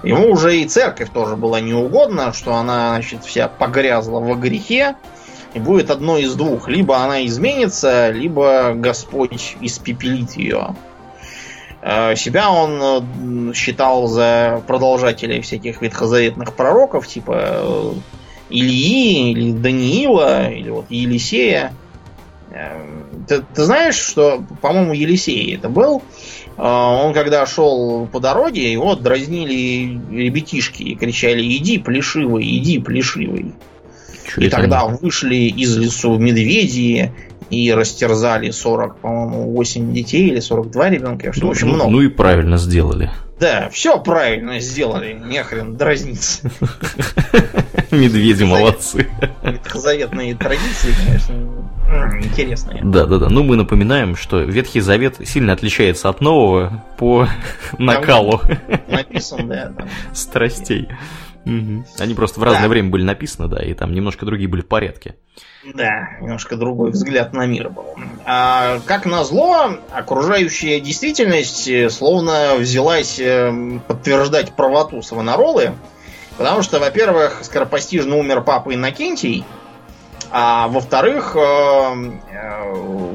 [0.02, 4.96] Ему уже и церковь тоже была неугодна, что она, значит, вся погрязла во грехе.
[5.52, 6.68] И будет одно из двух.
[6.68, 10.76] Либо она изменится, либо Господь испепелит ее.
[11.82, 17.92] Э, себя он э, считал за продолжателей всяких ветхозаветных пророков, типа э,
[18.50, 21.72] Ильи, или Даниила, или вот Елисея.
[23.28, 26.02] Ты, ты знаешь, что, по-моему, Елисей это был?
[26.56, 33.54] Он когда шел по дороге, его дразнили ребятишки и кричали «Иди, плешивый, иди, плешивый».
[34.26, 37.12] Чё и тогда вышли из лесу медведи,
[37.50, 41.90] и растерзали 40, по-моему, 8 детей или 42 ребенка, что ну, очень ну, много.
[41.90, 43.10] Ну и правильно сделали.
[43.40, 46.50] Да, все правильно сделали, нехрен дразниться.
[47.90, 49.08] Медведи молодцы.
[49.72, 51.34] Заветные традиции, конечно,
[52.22, 52.82] интересные.
[52.84, 53.28] Да, да, да.
[53.30, 57.28] Ну, мы напоминаем, что Ветхий Завет сильно отличается от нового по
[57.78, 58.42] накалу.
[58.88, 59.72] Написан, да.
[60.12, 60.88] Страстей.
[61.98, 65.16] Они просто в разное время были написаны, да, и там немножко другие были в порядке.
[65.62, 67.84] Да, немножко другой взгляд на мир был.
[68.24, 75.74] А, как назло, окружающая действительность э, словно взялась э, подтверждать правоту Савонаролы,
[76.38, 79.44] потому что, во-первых, скоропостижно умер папа Иннокентий,
[80.30, 81.94] а во-вторых, э,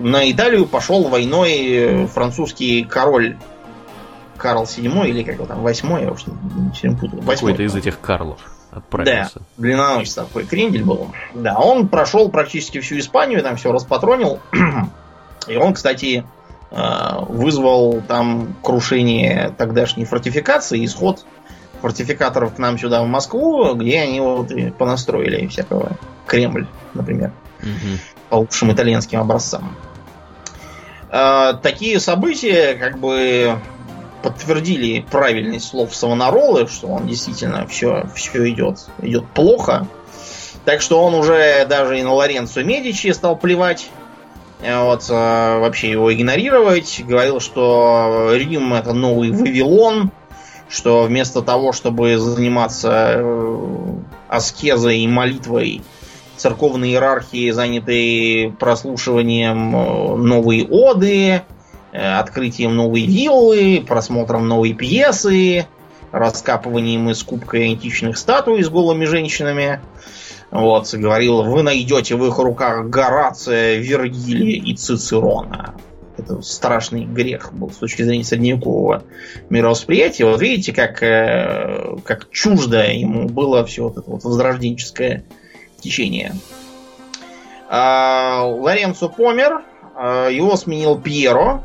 [0.01, 3.37] на Италию пошел войной французский король
[4.37, 7.23] Карл VII или как его там, восьмой, я уж не путаю.
[7.23, 9.39] Какой-то из этих Карлов отправился.
[9.39, 11.11] Да, длинноносец такой, крендель был.
[11.33, 14.39] Да, он прошел практически всю Испанию, там все распатронил.
[15.47, 16.25] И он, кстати,
[16.71, 16.75] э,
[17.29, 21.25] вызвал там крушение тогдашней фортификации, исход
[21.81, 27.99] фортификаторов к нам сюда в Москву, где они вот и понастроили всякого Кремль, например, угу.
[28.29, 29.75] по лучшим итальянским образцам.
[31.11, 33.59] Э, такие события как бы
[34.25, 39.87] подтвердили правильность слов Савонаролы, что он действительно все, все идет, идет плохо.
[40.65, 43.87] Так что он уже даже и на Лоренцо Медичи стал плевать.
[44.61, 45.13] Э, вот, э,
[45.59, 47.03] вообще его игнорировать.
[47.07, 50.09] Говорил, что Рим это новый Вавилон,
[50.69, 53.67] что вместо того, чтобы заниматься э,
[54.27, 55.83] аскезой и молитвой,
[56.35, 59.69] церковные иерархии заняты прослушиванием
[60.27, 61.43] новой оды,
[61.95, 65.67] открытием новой виллы, просмотром новой пьесы,
[66.11, 69.81] раскапыванием и скупкой античных статуй с голыми женщинами.
[70.51, 75.75] Вот, говорил, вы найдете в их руках Горация, Вергилия и Цицерона.
[76.17, 79.03] Это страшный грех был с точки зрения средневекового
[79.49, 80.25] мировосприятия.
[80.25, 85.25] Вот видите, как, э, как чуждо ему было все вот это вот возрожденческое
[85.81, 86.33] течение.
[87.67, 89.63] А, Лоренцо помер,
[89.95, 91.63] а, его сменил Пьеро,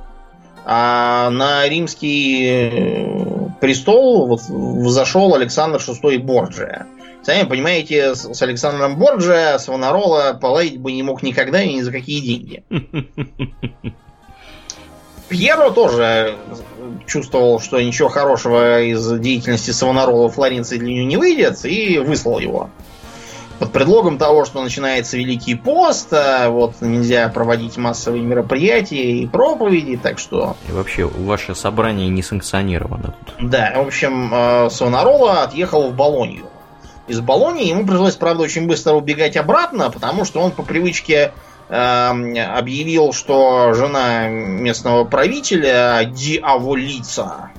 [0.65, 6.87] а на римский э, престол вот взошел Александр VI Борджия.
[7.23, 12.21] Сами понимаете, с Александром Борджия Савонарола поладить бы не мог никогда и ни за какие
[12.21, 12.63] деньги.
[15.29, 16.37] Пьеро тоже
[17.07, 22.71] чувствовал, что ничего хорошего из деятельности Савонарола Флоренции для него не выйдет, и выслал его
[23.61, 29.99] под предлогом того, что начинается Великий пост, а вот нельзя проводить массовые мероприятия и проповеди,
[30.03, 30.57] так что...
[30.67, 33.51] И вообще, ваше собрание не санкционировано тут.
[33.51, 36.47] Да, в общем, э, Савонарола отъехал в Болонью.
[37.07, 41.33] Из Болонии ему пришлось, правда, очень быстро убегать обратно, потому что он по привычке
[41.69, 47.51] э, объявил, что жена местного правителя диаволица.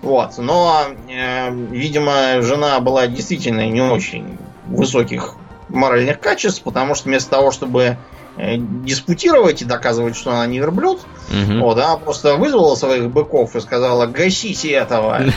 [0.00, 4.38] Вот, но, э, видимо, жена была действительно не очень
[4.72, 5.36] высоких
[5.68, 7.96] моральных качеств, потому что вместо того, чтобы
[8.36, 11.00] э, диспутировать и доказывать, что она не верблюд,
[11.30, 11.58] угу.
[11.60, 15.20] вот, она просто вызвала своих быков и сказала, гасите этого.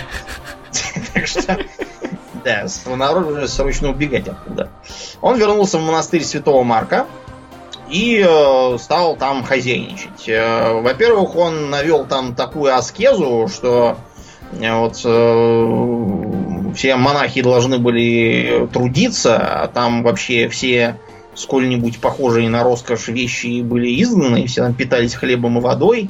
[1.13, 1.57] Так что,
[2.43, 4.69] да, народ срочно убегать оттуда.
[5.21, 7.05] Он вернулся в монастырь Святого Марка
[7.89, 10.27] и э, стал там хозяйничать.
[10.27, 13.95] Э, во-первых, он навел там такую аскезу, что
[14.51, 14.95] вот
[16.75, 20.97] все монахи должны были трудиться, а там вообще все
[21.33, 26.09] сколь-нибудь похожие на роскошь вещи были изгнаны, все там питались хлебом и водой.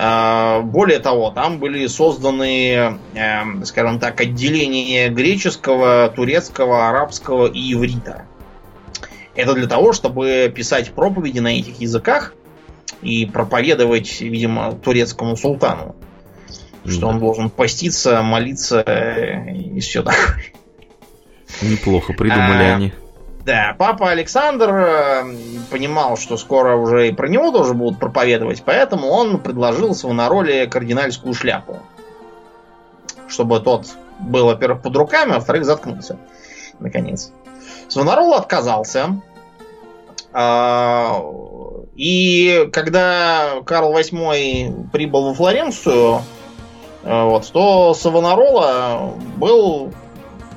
[0.00, 8.26] А, более того, там были созданы, эм, скажем так, отделения греческого, турецкого, арабского и иврита.
[9.34, 12.34] Это для того, чтобы писать проповеди на этих языках
[13.02, 15.96] и проповедовать, видимо, турецкому султану.
[16.90, 20.44] Что он должен поститься, молиться э, и все такое.
[21.62, 22.92] Неплохо придумали а, они.
[23.44, 25.24] Да, папа Александр э,
[25.70, 30.68] понимал, что скоро уже и про него тоже будут проповедовать, поэтому он предложил на роли
[30.70, 31.78] кардинальскую шляпу.
[33.26, 33.86] Чтобы тот
[34.20, 36.18] был, во-первых, под руками, а во-вторых, заткнулся.
[36.78, 37.32] Наконец.
[37.88, 39.20] Свонарол отказался.
[40.32, 41.22] А,
[41.96, 46.22] и когда Карл VIII прибыл во Флоренцию,
[47.02, 49.92] вот, то Савонарола был,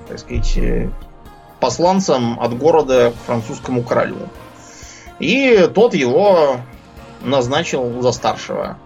[0.08, 0.90] так сказать, э,
[1.60, 4.18] посланцем от города к французскому королю.
[5.20, 6.58] И тот его
[7.22, 8.78] назначил за старшего.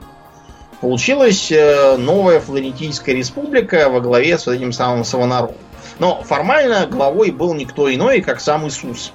[0.81, 5.55] Получилась э, новая Флорентийская республика во главе с этим самым Савонаролом.
[5.99, 9.13] Но формально главой был никто иной, как сам Иисус.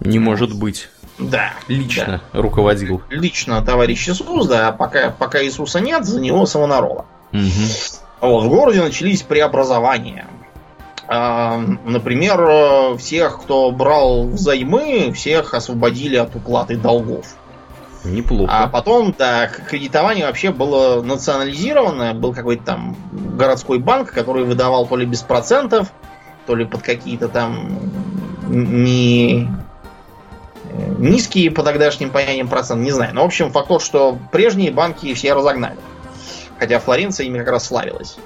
[0.00, 0.88] Не может быть.
[1.18, 1.52] Да.
[1.68, 2.40] Лично да.
[2.40, 3.02] руководил.
[3.10, 4.72] Лично товарищ Иисус, да.
[4.72, 7.06] Пока, пока Иисуса нет, за него Савонарола.
[7.32, 7.42] Угу.
[8.20, 10.26] Вот, в городе начались преобразования.
[11.08, 17.26] Например, всех, кто брал взаймы, всех освободили от уплаты долгов.
[18.04, 18.52] Неплохо.
[18.52, 22.14] А потом, да, кредитование вообще было национализировано.
[22.14, 25.92] Был какой-то там городской банк, который выдавал то ли без процентов,
[26.46, 27.78] то ли под какие-то там
[28.46, 29.48] не
[30.98, 33.14] низкие по тогдашним понятиям процент, не знаю.
[33.14, 35.76] Но, в общем, факт тот, что прежние банки все разогнали.
[36.58, 38.16] Хотя Флоренция ими как раз славилась.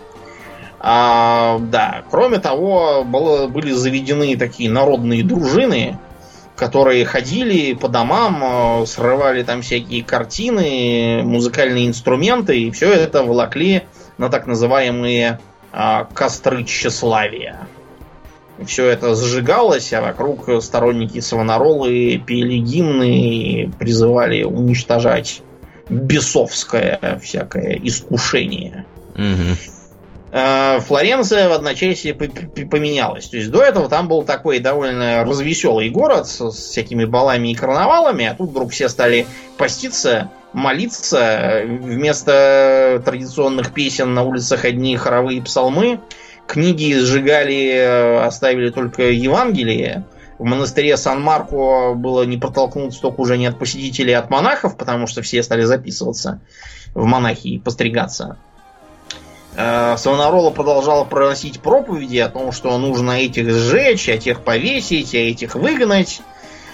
[0.80, 5.98] А, да, кроме того, было, были заведены такие народные дружины,
[6.56, 13.84] которые ходили по домам, э, срывали там всякие картины, музыкальные инструменты, и все это волокли
[14.18, 15.38] на так называемые
[15.72, 17.68] а, костры тщеславия.
[18.66, 25.42] Все это зажигалось, а вокруг сторонники Савонаролы пели гимны и призывали уничтожать
[25.92, 28.86] бесовское всякое искушение.
[29.14, 30.80] Угу.
[30.80, 33.28] Флоренция в одночасье поменялась.
[33.28, 38.24] То есть до этого там был такой довольно развеселый город с всякими балами и карнавалами,
[38.24, 39.26] а тут вдруг все стали
[39.58, 41.62] поститься, молиться.
[41.66, 46.00] Вместо традиционных песен на улицах одни хоровые псалмы.
[46.46, 50.04] Книги сжигали, э, оставили только Евангелие.
[50.42, 55.06] В монастыре Сан-Марко было не протолкнуться только уже не от посетителей, а от монахов, потому
[55.06, 56.40] что все стали записываться
[56.94, 58.38] в монахи и постригаться.
[59.54, 65.18] Э, Савонарола продолжала проносить проповеди о том, что нужно этих сжечь, а тех повесить, а
[65.18, 66.22] этих выгнать.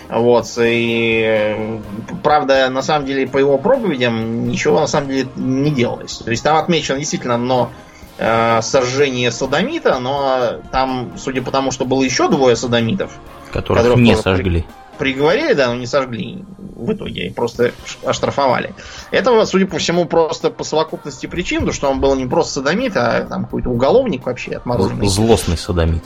[0.08, 1.78] Вот, и
[2.22, 6.16] правда, на самом деле, по его проповедям ничего на самом деле не делалось.
[6.16, 7.70] То есть там отмечено действительно но
[8.16, 13.12] э, сожжение садомита, но там, судя по тому, что было еще двое садомитов,
[13.50, 14.64] которых не сожгли.
[14.98, 17.72] Приговорили, да, но не сожгли в итоге, просто
[18.04, 18.74] оштрафовали.
[19.12, 22.96] Этого, судя по всему, просто по совокупности причин, потому что он был не просто садомит,
[22.96, 25.06] а там какой-то уголовник вообще отмороженный.
[25.06, 26.02] Злостный садомит.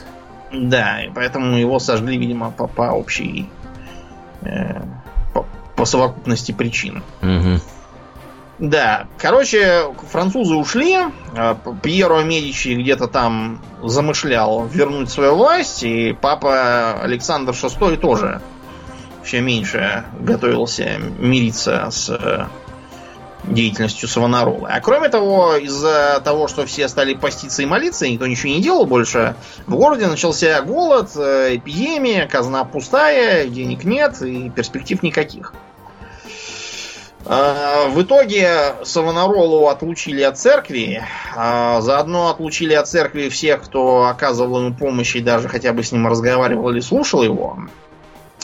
[0.52, 3.48] Да, и поэтому его сожгли, видимо, по, по общей...
[4.43, 4.82] Э,
[5.32, 7.02] по, по совокупности причин.
[7.23, 7.60] Угу.
[8.58, 10.98] Да, короче, французы ушли,
[11.34, 18.40] а Пьеро Медичи где-то там замышлял вернуть свою власть, и папа Александр VI тоже
[19.22, 22.46] все меньше готовился мириться с э,
[23.44, 24.68] деятельностью Савонаролы.
[24.68, 28.86] А кроме того, из-за того, что все стали поститься и молиться, никто ничего не делал
[28.86, 29.34] больше,
[29.66, 35.52] в городе начался голод, э, эпидемия, казна пустая, денег нет и перспектив никаких.
[37.24, 41.03] А, в итоге Савонаролу отлучили от церкви,
[41.36, 45.93] а заодно отлучили от церкви всех, кто оказывал ему помощь и даже хотя бы с
[45.93, 47.59] ним разговаривал или слушал его.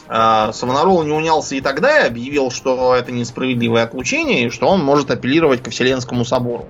[0.07, 4.83] А, Савонарол не унялся и тогда и объявил, что это несправедливое отлучение и что он
[4.83, 6.67] может апеллировать ко Вселенскому собору.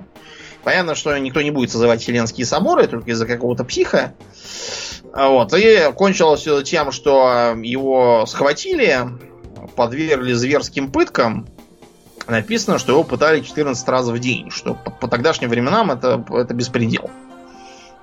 [0.65, 4.15] Понятно, что никто не будет созывать Вселенские соборы только из-за какого-то психа.
[5.15, 5.55] Вот.
[5.55, 8.99] И кончилось все тем, что его схватили,
[9.77, 11.47] подвергли зверским пыткам.
[12.27, 16.55] Написано, что его пытали 14 раз в день, что по, по тогдашним временам это, это
[16.55, 17.11] беспредел.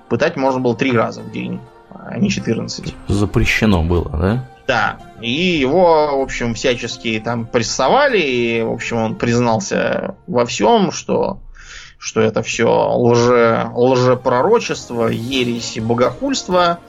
[0.08, 1.60] Пытать можно было 3 раза в день,
[1.90, 2.94] а не 14.
[3.08, 4.48] Запрещено было, да?
[4.66, 10.90] Да, и его, в общем, всячески там прессовали, и, в общем, он признался во всем,
[10.90, 11.40] что,
[11.98, 16.80] что это все лже, лжепророчество, ересь и богохульство.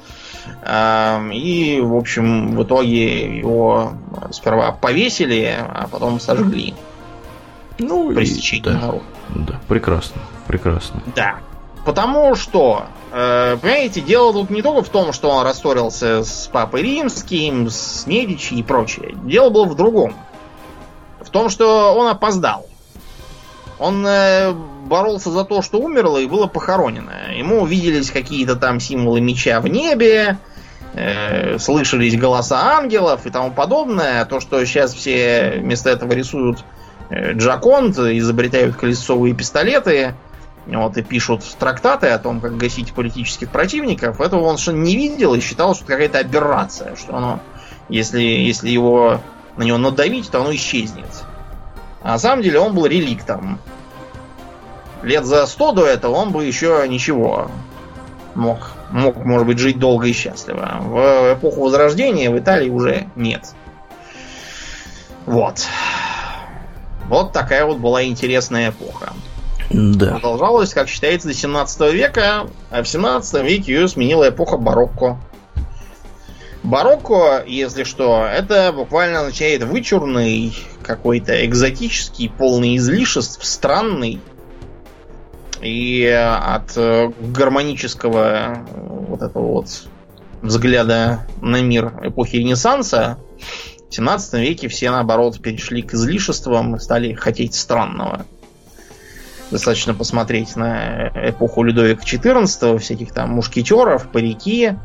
[0.64, 3.94] Эм, и, в общем, в итоге его
[4.32, 6.74] сперва повесили, а потом сожгли.
[7.80, 9.04] Ну, Пресечение да, народа.
[9.30, 11.02] Да, прекрасно, прекрасно.
[11.16, 11.40] Да.
[11.86, 16.82] Потому что, э, понимаете, дело тут не только в том, что он рассорился с Папой
[16.82, 19.16] Римским, с Медичи и прочее.
[19.24, 20.14] Дело было в другом.
[21.22, 22.68] В том, что он опоздал.
[23.80, 24.52] Он э,
[24.88, 27.32] боролся за то, что умерло и было похоронено.
[27.34, 30.40] Ему виделись какие-то там символы меча в небе,
[30.94, 34.26] э, слышались голоса ангелов и тому подобное.
[34.26, 36.77] То, что сейчас все вместо этого рисуют э,
[37.12, 40.14] Джаконт, изобретают колесовые пистолеты–
[40.76, 45.34] вот, и пишут трактаты о том, как гасить политических противников, этого он что не видел
[45.34, 47.40] и считал, что это какая-то аберрация, что оно,
[47.88, 49.22] если, если его
[49.56, 51.24] на него надавить, то оно исчезнет.
[52.02, 53.60] А на самом деле он был реликтом.
[55.04, 57.50] Лет за сто до этого он бы еще ничего
[58.36, 60.80] мог, мог, может быть, жить долго и счастливо.
[60.82, 63.54] В эпоху Возрождения в Италии уже нет.
[65.26, 65.66] Вот.
[67.08, 69.14] Вот такая вот была интересная эпоха.
[69.70, 70.14] Да.
[70.14, 75.18] Продолжалась, как считается, до 17 века, а в 17 веке ее сменила эпоха барокко.
[76.64, 80.54] Барокко, если что, это буквально означает вычурный,
[80.84, 84.20] какой-то экзотический, полный излишеств, странный.
[85.62, 88.66] И от э, гармонического
[89.08, 89.88] вот этого вот
[90.42, 93.18] взгляда на мир эпохи Ренессанса
[93.90, 98.26] в 17 веке все, наоборот, перешли к излишествам и стали хотеть странного.
[99.50, 104.76] Достаточно посмотреть на эпоху Людовика XIV, всяких там мушкетеров, парики,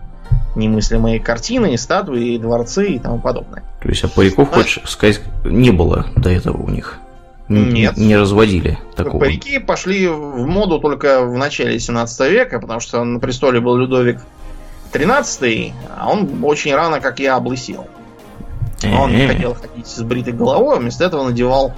[0.55, 3.65] немыслимые картины, статуи, дворцы и тому подобное.
[3.83, 4.55] То есть, а париков, а...
[4.55, 7.01] хочешь сказать, не было до этого у них?
[7.49, 7.97] Нет.
[7.97, 9.19] Не разводили такого.
[9.19, 14.21] Парики пошли в моду только в начале 17 века, потому что на престоле был Людовик
[14.93, 17.89] 13 а он очень рано, как я, облысел.
[18.85, 21.75] Он не хотел ходить с бритой головой, а вместо этого надевал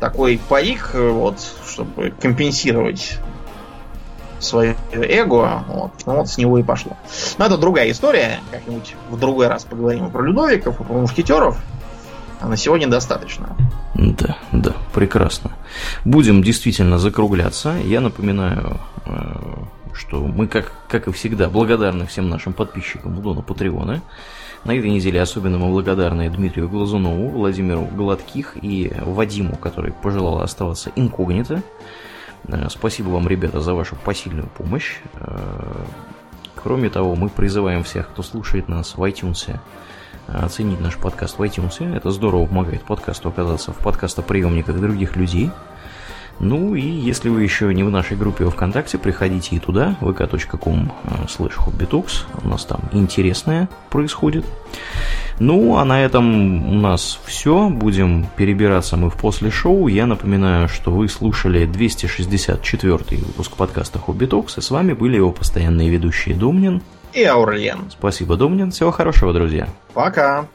[0.00, 3.18] такой парик, вот, чтобы компенсировать
[4.40, 5.64] свое эго.
[5.68, 6.96] Вот, ну вот с него и пошло.
[7.38, 8.40] Но это другая история.
[8.50, 11.58] Как-нибудь в другой раз поговорим про Людовиков, про мушкетеров.
[12.40, 13.56] А на сегодня достаточно.
[13.94, 15.50] Да, да, прекрасно.
[16.04, 17.74] Будем действительно закругляться.
[17.82, 19.10] Я напоминаю, э,
[19.92, 24.02] что мы, как, как и всегда, благодарны всем нашим подписчикам у Дона Патреона.
[24.68, 30.92] На этой неделе особенно мы благодарны Дмитрию Глазунову, Владимиру Гладких и Вадиму, который пожелал оставаться
[30.94, 31.62] инкогнито.
[32.48, 34.98] Э, спасибо вам, ребята, за вашу посильную помощь.
[35.14, 35.84] Э,
[36.54, 39.58] кроме того, мы призываем всех, кто слушает нас в iTunes,
[40.26, 41.96] оценить наш подкаст в iTunes.
[41.96, 45.50] Это здорово помогает подкасту оказаться в подкастоприемниках других людей.
[46.40, 50.92] Ну и если вы еще не в нашей группе ВКонтакте, приходите и туда, vk.com
[51.26, 52.24] slash hobbytalks.
[52.42, 54.44] У нас там интересное происходит.
[55.40, 57.68] Ну, а на этом у нас все.
[57.68, 59.88] Будем перебираться мы в после шоу.
[59.88, 65.32] Я напоминаю, что вы слушали 264 выпуск подкаста Хобби Talks, и с вами были его
[65.32, 66.82] постоянные ведущие Домнин
[67.12, 67.90] и Аурлиен.
[67.90, 68.70] Спасибо, Домнин.
[68.70, 69.68] Всего хорошего, друзья.
[69.94, 70.46] Пока.